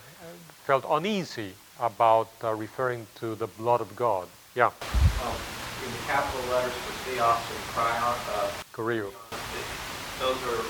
[0.66, 4.28] felt uneasy about uh, referring to the blood of God.
[4.56, 4.68] Yeah.
[4.68, 5.36] Um,
[5.86, 8.52] in the capital letters for Theos and Cryon, uh,
[10.20, 10.64] those are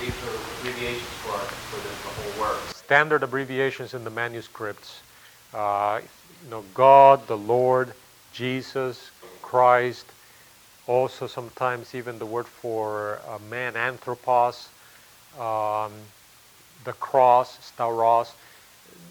[0.00, 1.38] these are abbreviations for
[1.70, 2.60] for the, the whole work.
[2.74, 5.00] Standard abbreviations in the manuscripts.
[6.44, 7.92] You know, God, the Lord,
[8.32, 9.10] Jesus,
[9.42, 10.06] Christ.
[10.86, 14.68] Also, sometimes even the word for uh, man, anthropos,
[15.38, 15.92] um,
[16.84, 18.32] the cross, stauros.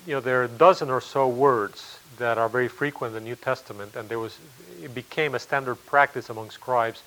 [0.07, 3.29] You know, there are a dozen or so words that are very frequent in the
[3.29, 4.37] New Testament, and there was
[4.83, 7.03] it became a standard practice among scribes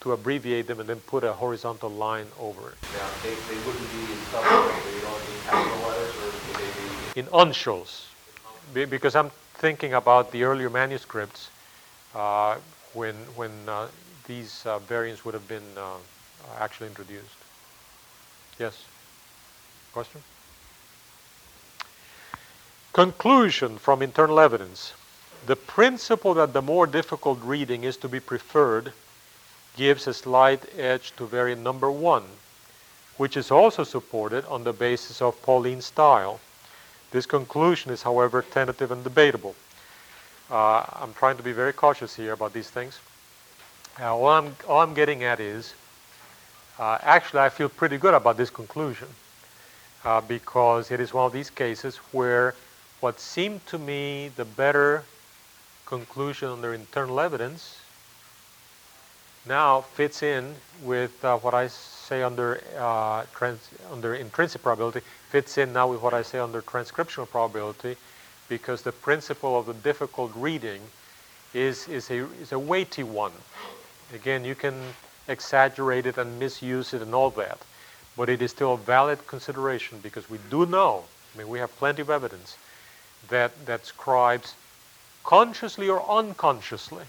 [0.00, 2.74] to abbreviate them and then put a horizontal line over it.
[2.94, 4.84] Yeah, they, they wouldn't be in substance.
[4.94, 8.04] They don't be capital letters, or would they be in uncials,
[8.74, 9.30] Be- because I'm
[9.64, 11.48] thinking about the earlier manuscripts
[12.14, 12.58] uh,
[12.92, 13.88] when when uh,
[14.26, 15.96] these uh, variants would have been uh,
[16.60, 17.38] actually introduced.
[18.58, 18.84] Yes.
[19.94, 20.20] Question.
[22.92, 24.92] Conclusion from internal evidence.
[25.46, 28.92] The principle that the more difficult reading is to be preferred
[29.78, 32.24] gives a slight edge to variant number one,
[33.16, 36.38] which is also supported on the basis of Pauline style.
[37.14, 39.54] This conclusion is, however, tentative and debatable.
[40.50, 42.98] Uh, I'm trying to be very cautious here about these things.
[44.00, 45.74] Uh, all, I'm, all I'm getting at is,
[46.76, 49.06] uh, actually, I feel pretty good about this conclusion
[50.04, 52.56] uh, because it is one of these cases where
[52.98, 55.04] what seemed to me the better
[55.86, 57.78] conclusion under internal evidence
[59.46, 61.68] now fits in with uh, what I
[62.04, 65.00] say under uh, trans- under intrinsic probability
[65.30, 67.96] fits in now with what I say under transcriptional probability
[68.48, 70.82] because the principle of the difficult reading
[71.54, 73.32] is is a is a weighty one.
[74.12, 74.74] Again, you can
[75.28, 77.58] exaggerate it and misuse it and all that,
[78.16, 81.04] but it is still a valid consideration because we do know.
[81.34, 82.58] I mean, we have plenty of evidence
[83.28, 84.54] that that scribes,
[85.24, 87.04] consciously or unconsciously,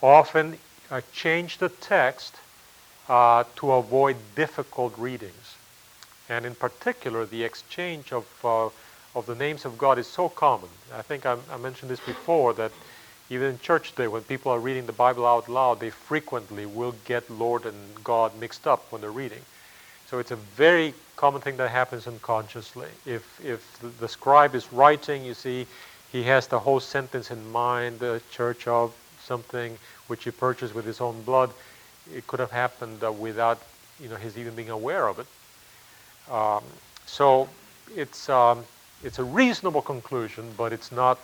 [0.00, 0.58] often
[0.90, 2.36] uh, change the text
[3.08, 5.56] uh, to avoid difficult readings.
[6.28, 8.66] And in particular, the exchange of, uh,
[9.18, 10.68] of the names of God is so common.
[10.94, 12.72] I think I, I, mentioned this before that
[13.30, 16.94] even in church today, when people are reading the Bible out loud, they frequently will
[17.04, 19.40] get Lord and God mixed up when they're reading.
[20.10, 22.88] So it's a very common thing that happens unconsciously.
[23.04, 25.66] If, if the, the scribe is writing, you see,
[26.10, 30.86] he has the whole sentence in mind, the church of something which he purchased with
[30.86, 31.50] his own blood,
[32.14, 33.60] it could have happened uh, without
[34.00, 35.26] you know his even being aware of it.
[36.32, 36.64] Um,
[37.06, 37.48] so
[37.96, 38.64] it's um,
[39.04, 41.18] it's a reasonable conclusion, but it's not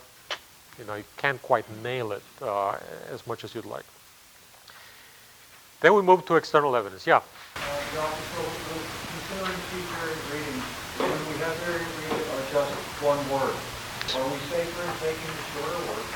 [0.79, 2.77] you know you can't quite nail it uh,
[3.11, 3.85] as much as you'd like.
[5.81, 7.05] Then we move to external evidence.
[7.05, 7.17] Yeah.
[7.17, 7.21] Uh,
[12.51, 12.71] just
[13.03, 13.53] one word,
[14.15, 16.07] are we safer in taking the shorter word?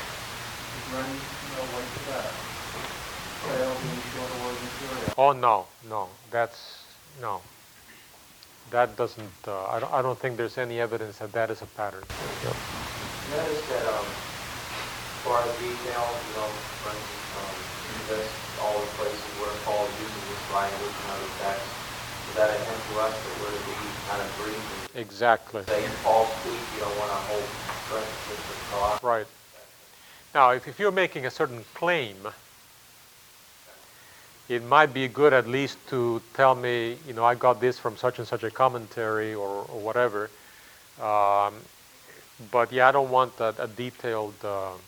[0.90, 2.24] Any, you know, to that?
[2.24, 3.29] Fail being shorter word material?
[5.16, 6.84] Oh no, no, that's
[7.20, 7.40] no.
[8.70, 9.32] That doesn't.
[9.46, 9.92] Uh, I don't.
[9.92, 12.04] I don't think there's any evidence that that is a pattern.
[12.44, 12.56] Yep.
[13.30, 14.06] Notice that um,
[15.24, 16.48] for the detail, you know,
[16.80, 18.32] for instance, um, list
[18.62, 21.68] all the places where Paul uses this language and other texts.
[22.28, 23.76] Is that a hint to us that we're to be
[24.08, 24.56] kind of brief
[24.94, 25.62] Exactly.
[25.64, 26.60] say false speak?
[26.74, 27.44] You don't want to hold
[27.88, 29.02] parentheses with thought.
[29.02, 29.26] Right.
[30.34, 32.16] Now, if, if you're making a certain claim,
[34.50, 37.96] it might be good at least to tell me, you know, I got this from
[37.96, 40.28] such and such a commentary or, or whatever.
[41.00, 41.54] Um,
[42.50, 44.78] but yeah, I don't want a, a detailed uh, um,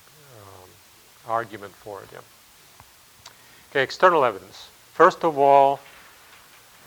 [1.28, 2.08] argument for it.
[2.12, 2.18] Yeah.
[3.70, 4.68] Okay, external evidence.
[4.94, 5.78] First of all,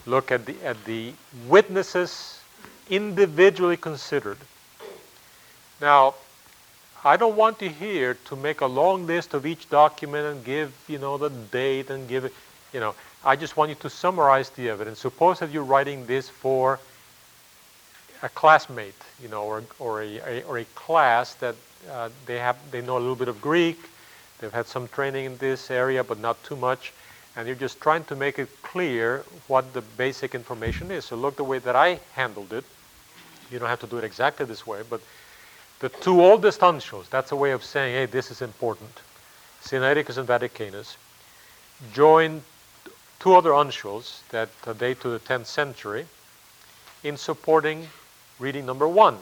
[0.06, 1.14] look at the at the
[1.48, 2.42] witnesses
[2.90, 4.38] individually considered.
[5.80, 6.16] Now,
[7.06, 10.74] I don't want you here to make a long list of each document and give,
[10.90, 12.34] you know, the date and give it,
[12.76, 12.94] you know.
[13.24, 15.00] I just want you to summarize the evidence.
[15.00, 16.80] Suppose that you're writing this for
[18.22, 21.56] a classmate, you know, or, or, a, a or a class that
[21.90, 23.80] uh, they have, they know a little bit of Greek,
[24.40, 26.94] they've had some training in this area, but not too much,
[27.36, 31.06] and you're just trying to make it clear what the basic information is.
[31.06, 32.64] So look the way that I handled it.
[33.52, 35.02] You don't have to do it exactly this way, but
[35.80, 39.02] the two oldest uncials, that's a way of saying, hey, this is important.
[39.64, 40.96] Sinaiticus and Vaticanus
[41.94, 42.42] joined
[43.20, 46.06] two other uncials that date to the 10th century
[47.04, 47.88] in supporting
[48.40, 49.18] reading number one.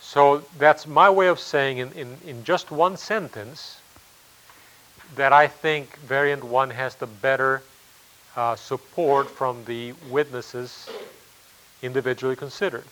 [0.00, 3.80] So that's my way of saying in, in, in just one sentence
[5.16, 7.62] that I think variant one has the better
[8.36, 10.88] uh, support from the witnesses
[11.82, 12.84] individually considered.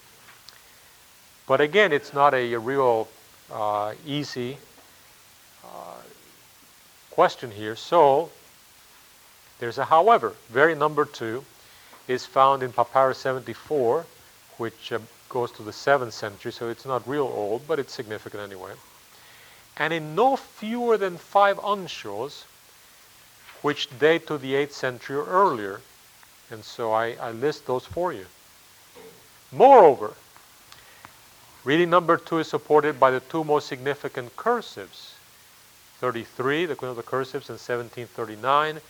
[1.47, 3.09] But again, it's not a, a real
[3.53, 4.59] uh, easy
[5.65, 5.95] uh,
[7.11, 7.77] question here.
[7.77, 8.31] So
[9.59, 10.35] there's a however.
[10.51, 11.45] Very number two
[12.09, 14.07] is found in Papyrus 74,
[14.59, 14.99] which uh,
[15.29, 18.73] goes to the 7th century, so it's not real old, but it's significant anyway.
[19.77, 22.45] And in no fewer than five uncials,
[23.63, 25.81] which date to the 8th century or earlier.
[26.51, 28.27] And so I, I list those for you.
[29.51, 30.15] Moreover,
[31.65, 35.13] reading number two is supported by the two most significant cursives
[35.99, 38.81] 33, the Queen of the Cursives, and 1739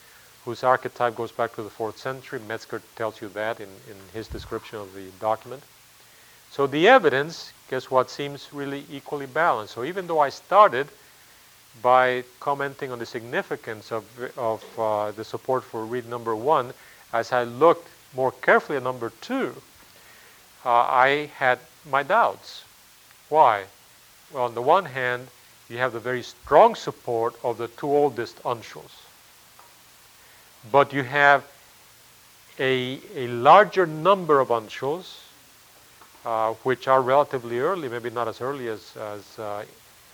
[0.47, 2.39] whose archetype goes back to the fourth century.
[2.47, 5.61] Metzger tells you that in, in his description of the document.
[6.53, 9.75] So the evidence, guess what, seems really equally balanced.
[9.75, 10.87] So even though I started
[11.83, 14.05] by commenting on the significance of,
[14.39, 16.73] of uh, the support for read number one,
[17.13, 19.53] as I looked more carefully at number two,
[20.65, 21.59] uh, I had
[21.91, 22.63] my doubts.
[23.29, 23.65] Why?
[24.33, 25.27] Well, on the one hand,
[25.69, 29.06] you have the very strong support of the two oldest uncials
[30.71, 31.45] but you have
[32.59, 35.21] a, a larger number of uncials,
[36.25, 39.65] uh, which are relatively early, maybe not as early as, as uh,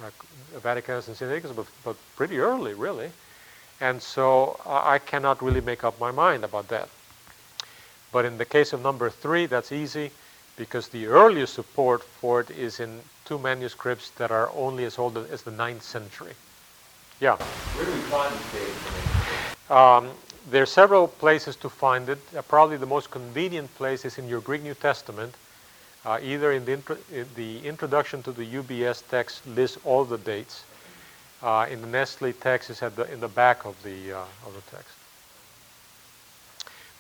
[0.03, 0.11] uh,
[0.59, 3.11] Vaticanus and Sinaiticus, but, but pretty early, really.
[3.80, 6.88] And so I cannot really make up my mind about that.
[8.12, 10.11] But in the case of number three, that's easy
[10.57, 15.16] because the earliest support for it is in two manuscripts that are only as old
[15.16, 16.34] as the ninth century.
[17.20, 17.36] Yeah.
[17.36, 19.70] Where do we find the date?
[19.70, 20.11] Um,
[20.51, 22.18] there are several places to find it.
[22.36, 25.34] Uh, probably the most convenient place is in your Greek New Testament.
[26.05, 30.18] Uh, either in the, intro- in the, introduction to the UBS text lists all the
[30.18, 30.64] dates.
[31.43, 34.55] Uh, in the Nestle text is at the, in the back of the, uh, of
[34.55, 34.95] the text.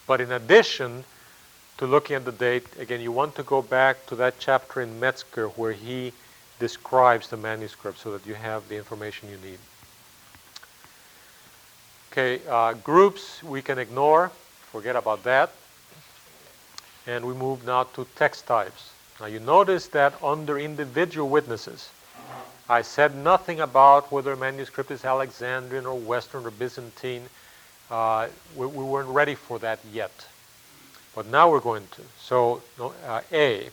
[0.06, 1.04] But in addition
[1.78, 5.00] to looking at the date, again, you want to go back to that chapter in
[5.00, 6.12] Metzger where he
[6.58, 9.58] describes the manuscript so that you have the information you need.
[12.12, 14.30] Okay, uh, groups we can ignore,
[14.70, 15.50] forget about that.
[17.06, 18.92] And we move now to text types.
[19.18, 21.88] Now you notice that under individual witnesses,
[22.68, 27.22] I said nothing about whether a manuscript is Alexandrian or Western or Byzantine.
[27.90, 30.12] Uh, we, we, weren't ready for that yet.
[31.14, 32.02] But now we're going to.
[32.20, 32.60] So,
[33.06, 33.70] uh, A,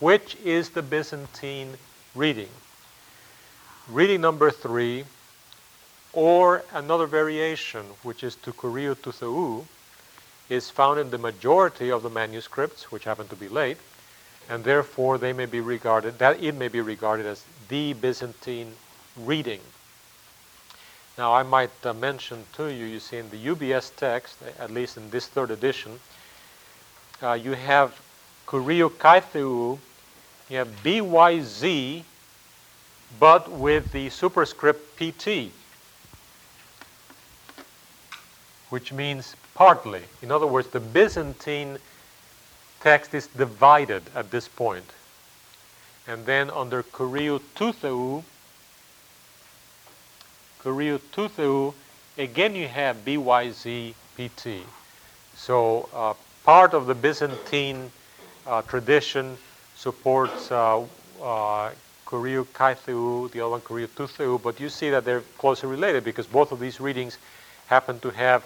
[0.00, 1.74] which is the Byzantine
[2.16, 2.48] reading?
[3.88, 5.04] Reading number three
[6.16, 9.66] or another variation, which is to Kuriou to Theou,
[10.48, 13.76] is found in the majority of the manuscripts, which happen to be late,
[14.48, 18.72] and therefore they may be regarded, that it may be regarded as the Byzantine
[19.18, 19.60] reading.
[21.18, 24.96] Now, I might uh, mention to you, you see in the UBS text, at least
[24.96, 26.00] in this third edition,
[27.22, 28.00] uh, you have
[28.46, 29.78] Kuriou Kai Theou,
[30.48, 32.04] you have BYZ,
[33.20, 35.52] but with the superscript PT
[38.76, 40.02] which means partly.
[40.20, 41.78] In other words, the Byzantine
[42.82, 44.84] text is divided at this point.
[46.06, 48.22] And then under Kuriou Tutheu,
[50.62, 51.72] Tutheu,
[52.18, 54.60] again you have BYZPT.
[55.34, 56.12] So uh,
[56.44, 57.90] part of the Byzantine
[58.46, 59.38] uh, tradition
[59.74, 60.84] supports uh,
[61.22, 61.70] uh,
[62.04, 66.60] Kaitheu, the other one Tutheu, but you see that they're closely related because both of
[66.60, 67.16] these readings
[67.68, 68.44] happen to have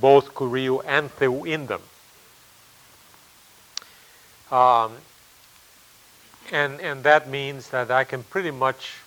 [0.00, 1.82] both Kuriu and Theu in them.
[4.50, 4.92] Um,
[6.52, 8.98] and, and that means that I can pretty much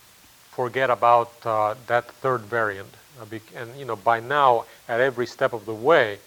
[0.52, 2.90] forget about uh, that third variant.
[3.22, 6.20] Uh, and you know, by now, at every step of the way,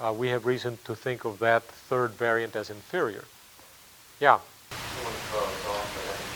[0.00, 3.24] uh, we have reason to think of that third variant as inferior.
[4.20, 4.38] Yeah.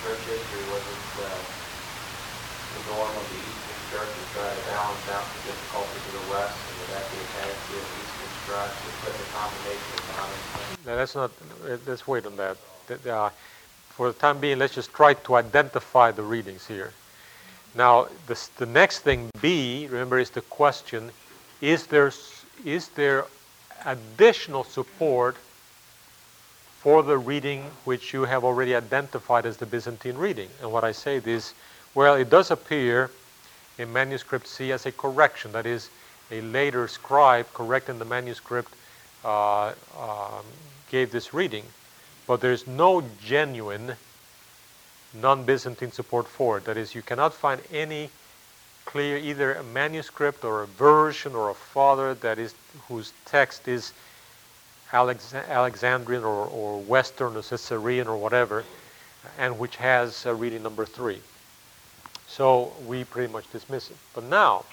[0.03, 1.31] church history, was it uh,
[2.75, 6.25] the norm of the Eastern Church to try to balance out the difficulties of the
[6.31, 8.98] West, and would that be a tendency of Eastern Church to put the combination of
[8.98, 8.98] dominance?
[10.87, 11.31] No, that's not.
[11.87, 12.57] Let's wait on that.
[13.07, 13.31] Uh,
[13.91, 16.93] for the time being, let's just try to identify the readings here.
[17.75, 21.11] Now, this, the next thing, B, remember, is the question:
[21.61, 22.11] Is there
[22.65, 23.27] is there
[23.85, 25.37] additional support
[26.81, 30.49] for the reading which you have already identified as the Byzantine reading.
[30.63, 31.53] And what I say is,
[31.95, 33.11] well, it does appear
[33.79, 35.53] in manuscript C as a correction.
[35.53, 35.91] That is,
[36.31, 38.73] a later scribe correcting the manuscript
[39.25, 40.45] uh, um,
[40.91, 41.65] gave this reading.
[42.27, 43.95] But there's no genuine
[45.15, 46.65] non Byzantine support for it.
[46.65, 48.11] That is, you cannot find any
[48.85, 52.55] clear either a manuscript or a version or a father that is
[52.89, 53.93] whose text is
[54.93, 58.65] Alex- Alexandrian or, or Western or Caesarean or whatever,
[59.39, 61.21] and which has a reading number three.
[62.27, 63.97] So we pretty much dismiss it.
[64.15, 64.65] But now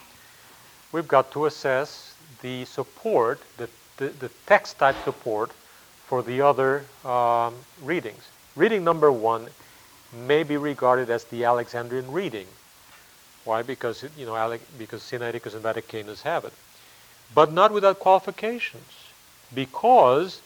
[0.91, 5.51] we've got to assess the support, the, the, the text type support
[6.05, 8.27] for the other um, readings.
[8.55, 9.47] Reading number one
[10.27, 12.47] may be regarded as the Alexandrian reading.
[13.43, 13.61] Why?
[13.61, 16.53] Because you know, Alec, because Sinaiticus and Vaticanus have it,
[17.33, 19.05] but not without qualifications
[19.53, 20.41] because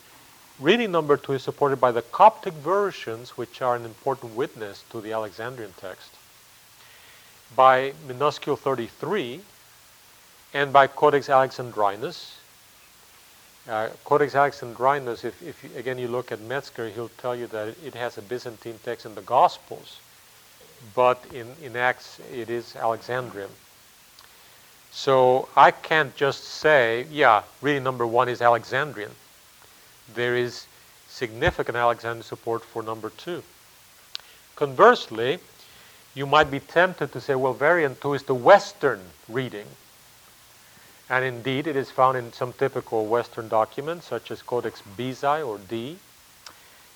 [0.59, 4.99] reading number two is supported by the Coptic versions, which are an important witness to
[4.99, 6.11] the Alexandrian text,
[7.55, 9.41] by Minuscule 33,
[10.53, 12.38] and by Codex Alexandrinus.
[13.69, 17.75] Uh, Codex Alexandrinus, if, if you, again you look at Metzger, he'll tell you that
[17.85, 19.99] it has a Byzantine text in the Gospels,
[20.95, 23.49] but in, in Acts it is Alexandrian.
[24.91, 29.11] So I can't just say, yeah, reading number one is Alexandrian.
[30.15, 30.65] There is
[31.07, 33.43] significant Alexandrian support for number two.
[34.55, 35.37] Conversely,
[36.15, 39.67] you might be tempted to say, well, variant two is the Western reading.
[41.09, 45.57] And indeed, it is found in some typical Western documents, such as Codex Bezae or
[45.57, 45.97] D,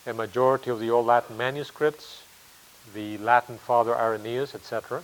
[0.06, 2.22] a majority of the Old Latin manuscripts,
[2.94, 5.02] the Latin Father Irenaeus, etc.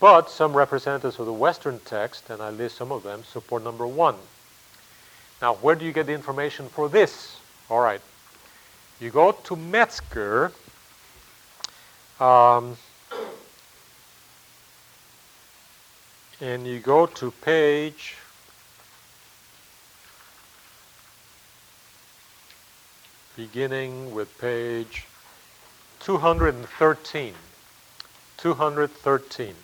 [0.00, 3.86] But some representatives of the Western text, and I list some of them, support number
[3.86, 4.16] one.
[5.42, 7.36] Now, where do you get the information for this?
[7.68, 8.00] All right.
[9.00, 10.52] You go to Metzger.
[12.20, 12.76] Um,
[16.42, 18.16] and you go to page
[23.36, 25.06] beginning with page
[26.00, 27.34] 213.
[28.38, 29.54] 213.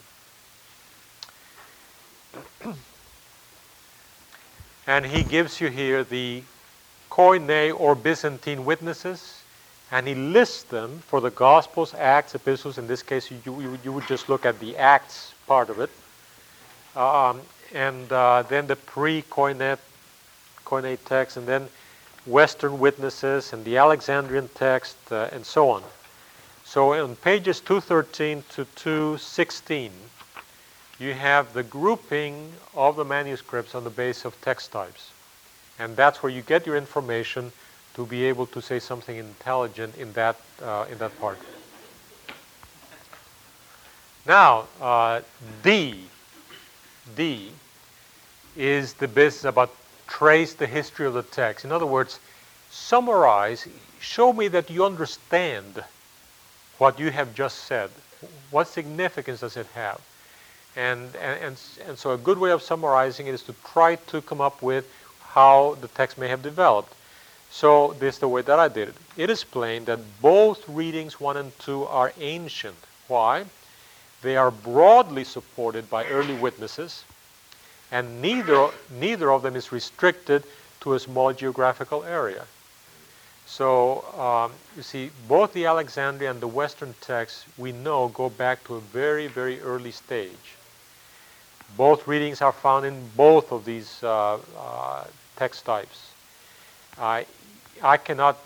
[4.87, 6.45] and he gives you here the
[7.11, 9.43] Koine or Byzantine witnesses,
[9.91, 12.79] and he lists them for the Gospels, Acts, Epistles.
[12.79, 15.91] In this case, you, you, you would just look at the Acts part of it.
[16.99, 17.41] Um,
[17.73, 19.79] and uh, then the pre-Koine
[20.65, 21.69] Koine text, and then
[22.27, 25.85] Western witnesses, and the Alexandrian text, uh, and so on.
[26.65, 29.93] So on pages 213 to 216,
[30.99, 35.13] you have the grouping of the manuscripts on the basis of text types.
[35.79, 37.53] And that's where you get your information
[37.95, 41.39] to be able to say something intelligent in that, uh, in that part.
[44.27, 45.21] Now, uh,
[45.63, 46.09] D,
[47.17, 47.51] D
[48.57, 49.75] is the business about
[50.07, 51.65] trace the history of the text.
[51.65, 52.19] In other words,
[52.71, 53.69] summarize,
[54.01, 55.85] show me that you understand
[56.79, 57.91] what you have just said.
[58.51, 60.01] What significance does it have?
[60.77, 64.23] And, and, and, and so a good way of summarizing it is to try to
[64.23, 64.87] come up with
[65.31, 66.95] how the text may have developed.
[67.51, 68.95] So this is the way that I did it.
[69.17, 72.77] It is plain that both readings 1 and 2 are ancient.
[73.09, 73.47] Why?
[74.23, 77.05] They are broadly supported by early witnesses,
[77.93, 80.45] and neither, neither of them is restricted
[80.81, 82.45] to a small geographical area.
[83.47, 88.63] So um, you see, both the Alexandrian and the Western texts we know go back
[88.65, 90.57] to a very, very early stage.
[91.77, 95.05] Both readings are found in both of these uh, uh,
[95.37, 96.13] text types.
[96.99, 97.25] I,
[97.83, 98.37] I cannot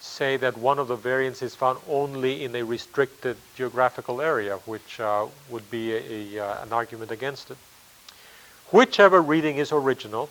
[0.00, 4.98] say that one of the variants is found only in a restricted geographical area, which
[4.98, 7.58] uh, would be a, a, uh, an argument against it.
[8.70, 10.30] whichever reading is original,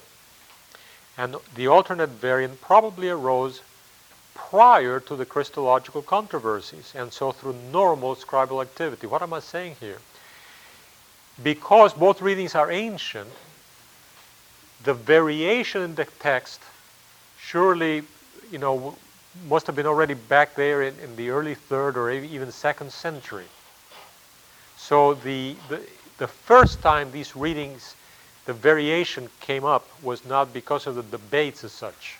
[1.18, 3.62] and the alternate variant probably arose
[4.34, 9.06] prior to the Christological controversies, and so through normal scribal activity.
[9.06, 10.00] What am I saying here?
[11.44, 13.30] Because both readings are ancient,
[14.84, 16.62] the variation in the text
[17.38, 18.04] surely,
[18.52, 18.98] you know,
[19.48, 23.46] must have been already back there in, in the early third or even second century.
[24.78, 25.82] So the, the,
[26.18, 27.96] the first time these readings,
[28.46, 32.18] the variation came up was not because of the debates as such,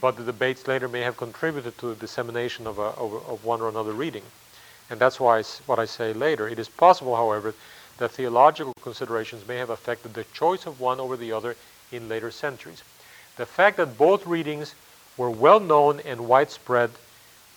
[0.00, 3.60] but the debates later may have contributed to the dissemination of, a, of, of one
[3.60, 4.22] or another reading.
[4.88, 6.48] And that's why what I say later.
[6.48, 7.54] It is possible, however,
[7.98, 11.56] that theological considerations may have affected the choice of one over the other
[11.90, 12.84] in later centuries.
[13.36, 14.74] The fact that both readings
[15.16, 16.90] were well known and widespread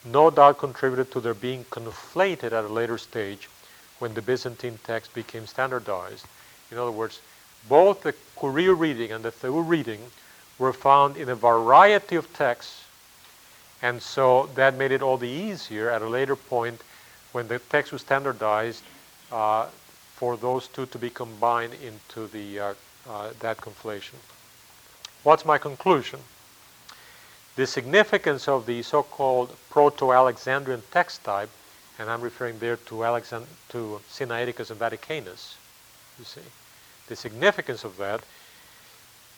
[0.06, 3.50] no doubt contributed to their being conflated at a later stage
[4.00, 6.26] when the Byzantine text became standardized.
[6.72, 7.20] In other words,
[7.68, 10.00] both the Kuriou reading and the Theu reading
[10.58, 12.86] were found in a variety of texts,
[13.82, 16.82] and so that made it all the easier at a later point
[17.32, 18.84] when the text was standardized
[19.32, 19.68] uh,
[20.16, 22.74] for those two to be combined into the, uh,
[23.10, 24.16] uh, that conflation.
[25.24, 26.20] What's my conclusion?
[27.56, 31.50] The significance of the so-called Proto-Alexandrian text type,
[31.98, 35.56] and I'm referring there to, Alexand- to Sinaiticus and Vaticanus,
[36.18, 36.42] you see,
[37.08, 38.22] the significance of that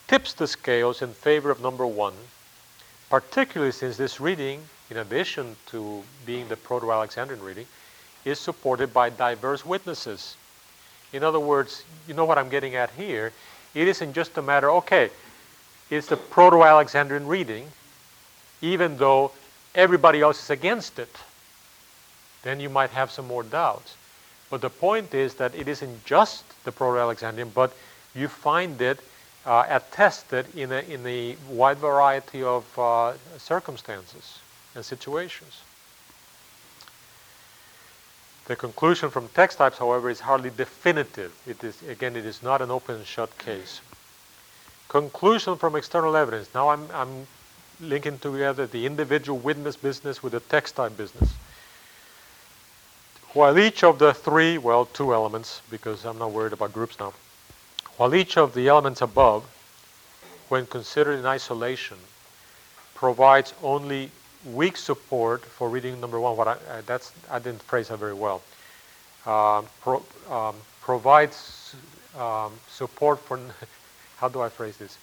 [0.08, 2.14] tips the scales in favor of number one,
[3.10, 7.66] particularly since this reading, in addition to being the Proto-Alexandrian reading,
[8.26, 10.36] is supported by diverse witnesses.
[11.14, 13.32] In other words, you know what I'm getting at here?
[13.74, 15.10] It isn't just a matter, okay,
[15.90, 17.68] it's the Proto Alexandrian reading,
[18.62, 19.32] even though
[19.76, 21.16] everybody else is against it.
[22.44, 23.96] Then you might have some more doubts.
[24.50, 27.74] But the point is that it isn't just the Proto Alexandrian, but
[28.14, 29.00] you find it
[29.46, 34.40] uh, attested in a, in a wide variety of uh, circumstances
[34.76, 35.62] and situations.
[38.46, 41.34] The conclusion from text types, however, is hardly definitive.
[41.48, 43.82] It is, again, it is not an open and shut case.
[44.90, 46.50] Conclusion from external evidence.
[46.54, 47.28] Now I'm, I'm
[47.82, 51.34] linking together the individual witness business with the text type business.
[53.34, 57.14] While each of the three, well, two elements, because I'm not worried about groups now,
[57.98, 59.46] while each of the elements above,
[60.50, 61.98] when considered in isolation,
[62.94, 64.12] provides only
[64.46, 66.36] weak support for reading number one.
[66.36, 68.42] What I, uh, that's I didn't phrase that very well.
[69.26, 71.76] Uh, pro, um, provides
[72.18, 73.40] um, support for.
[74.18, 74.98] how do I phrase this?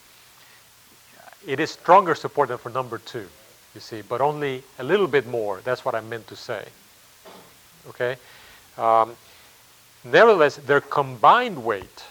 [1.46, 3.28] It is stronger support than for number two,
[3.74, 5.60] you see, but only a little bit more.
[5.64, 6.66] That's what I meant to say.
[7.88, 8.16] Okay.
[8.76, 9.16] Um,
[10.04, 12.04] nevertheless, their combined weight.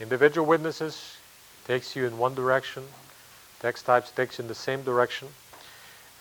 [0.00, 1.16] Individual witnesses
[1.66, 2.84] takes you in one direction,
[3.60, 5.28] text types takes you in the same direction,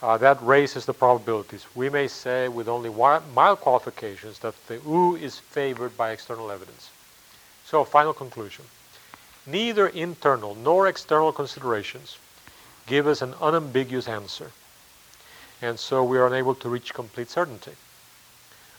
[0.01, 1.65] uh, that raises the probabilities.
[1.75, 6.89] We may say with only mild qualifications that the OO is favored by external evidence.
[7.65, 8.65] So, final conclusion.
[9.45, 12.17] Neither internal nor external considerations
[12.85, 14.51] give us an unambiguous answer,
[15.61, 17.73] and so we are unable to reach complete certainty.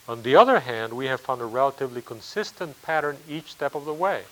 [0.09, 3.95] On the other hand, we have found a relatively consistent pattern each step of the
[3.95, 4.25] way,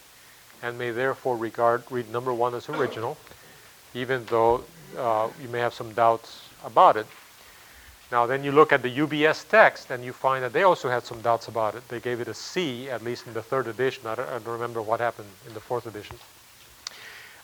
[0.63, 3.17] and may therefore regard read number one as original,
[3.95, 4.65] even though
[4.99, 7.07] uh, you may have some doubts about it.
[8.11, 11.05] Now, then you look at the UBS text and you find that they also had
[11.05, 11.87] some doubts about it.
[11.89, 14.07] They gave it a C, at least in the third edition.
[14.07, 16.17] I don't, I don't remember what happened in the fourth edition.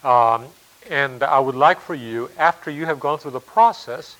[0.02, 0.46] Um,
[0.90, 4.16] and I would like for you, after you have gone through the process,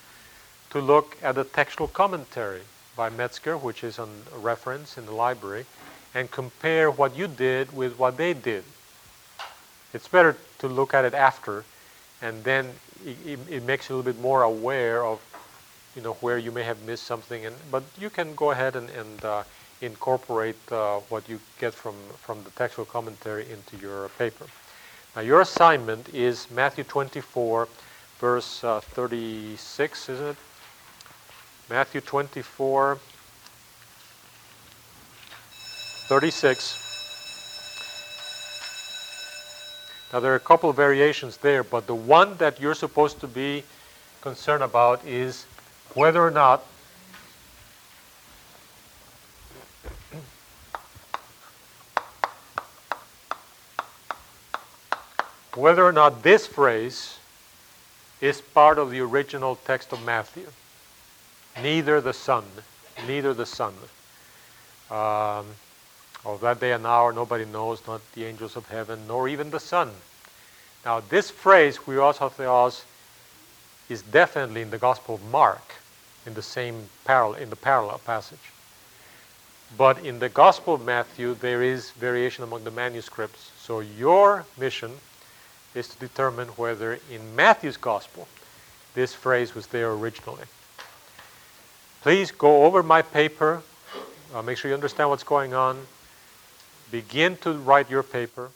[0.71, 2.63] to look at the textual commentary
[2.97, 5.67] by Metzger, which is on reference in the library,
[6.15, 8.65] and compare what you did with what they did.
[9.93, 11.65] It's better to look at it after
[12.23, 12.71] and then
[13.05, 15.21] it, it, makes you a little bit more aware of
[15.97, 18.91] you know where you may have missed something and but you can go ahead and,
[18.91, 19.43] and uh,
[19.81, 24.47] incorporate uh, what you get from from the textual commentary into your paper.
[25.17, 27.67] Now your assignment is matthew 24
[28.21, 30.37] verse uh, 36 isn't it?
[31.71, 32.99] Matthew 24
[36.09, 36.87] 36
[40.13, 43.27] Now there are a couple of variations there, but the one that you're supposed to
[43.27, 43.65] be
[44.23, 45.47] concerned about is
[45.95, 46.65] whether or not
[55.55, 57.19] whether or not this phrase
[58.21, 60.47] is part of the original text of Matthew.
[61.63, 62.45] Neither the sun,
[63.07, 63.75] neither the sun.
[64.91, 65.47] Um,
[66.27, 69.61] Of that day and hour, nobody knows, not the angels of heaven, nor even the
[69.61, 69.95] sun.
[70.85, 72.83] Now, this phrase, we also theos,
[73.89, 75.76] is definitely in the Gospel of Mark,
[76.27, 78.39] in the same parallel, in the parallel passage.
[79.77, 83.51] But in the Gospel of Matthew, there is variation among the manuscripts.
[83.59, 84.93] So your mission
[85.75, 88.29] is to determine whether in Matthew's Gospel
[88.95, 90.45] this phrase was there originally.
[92.03, 93.63] Please go over my paper.
[94.35, 95.87] Uh, make sure you understand what's going on.
[96.91, 98.51] Begin to write your paper.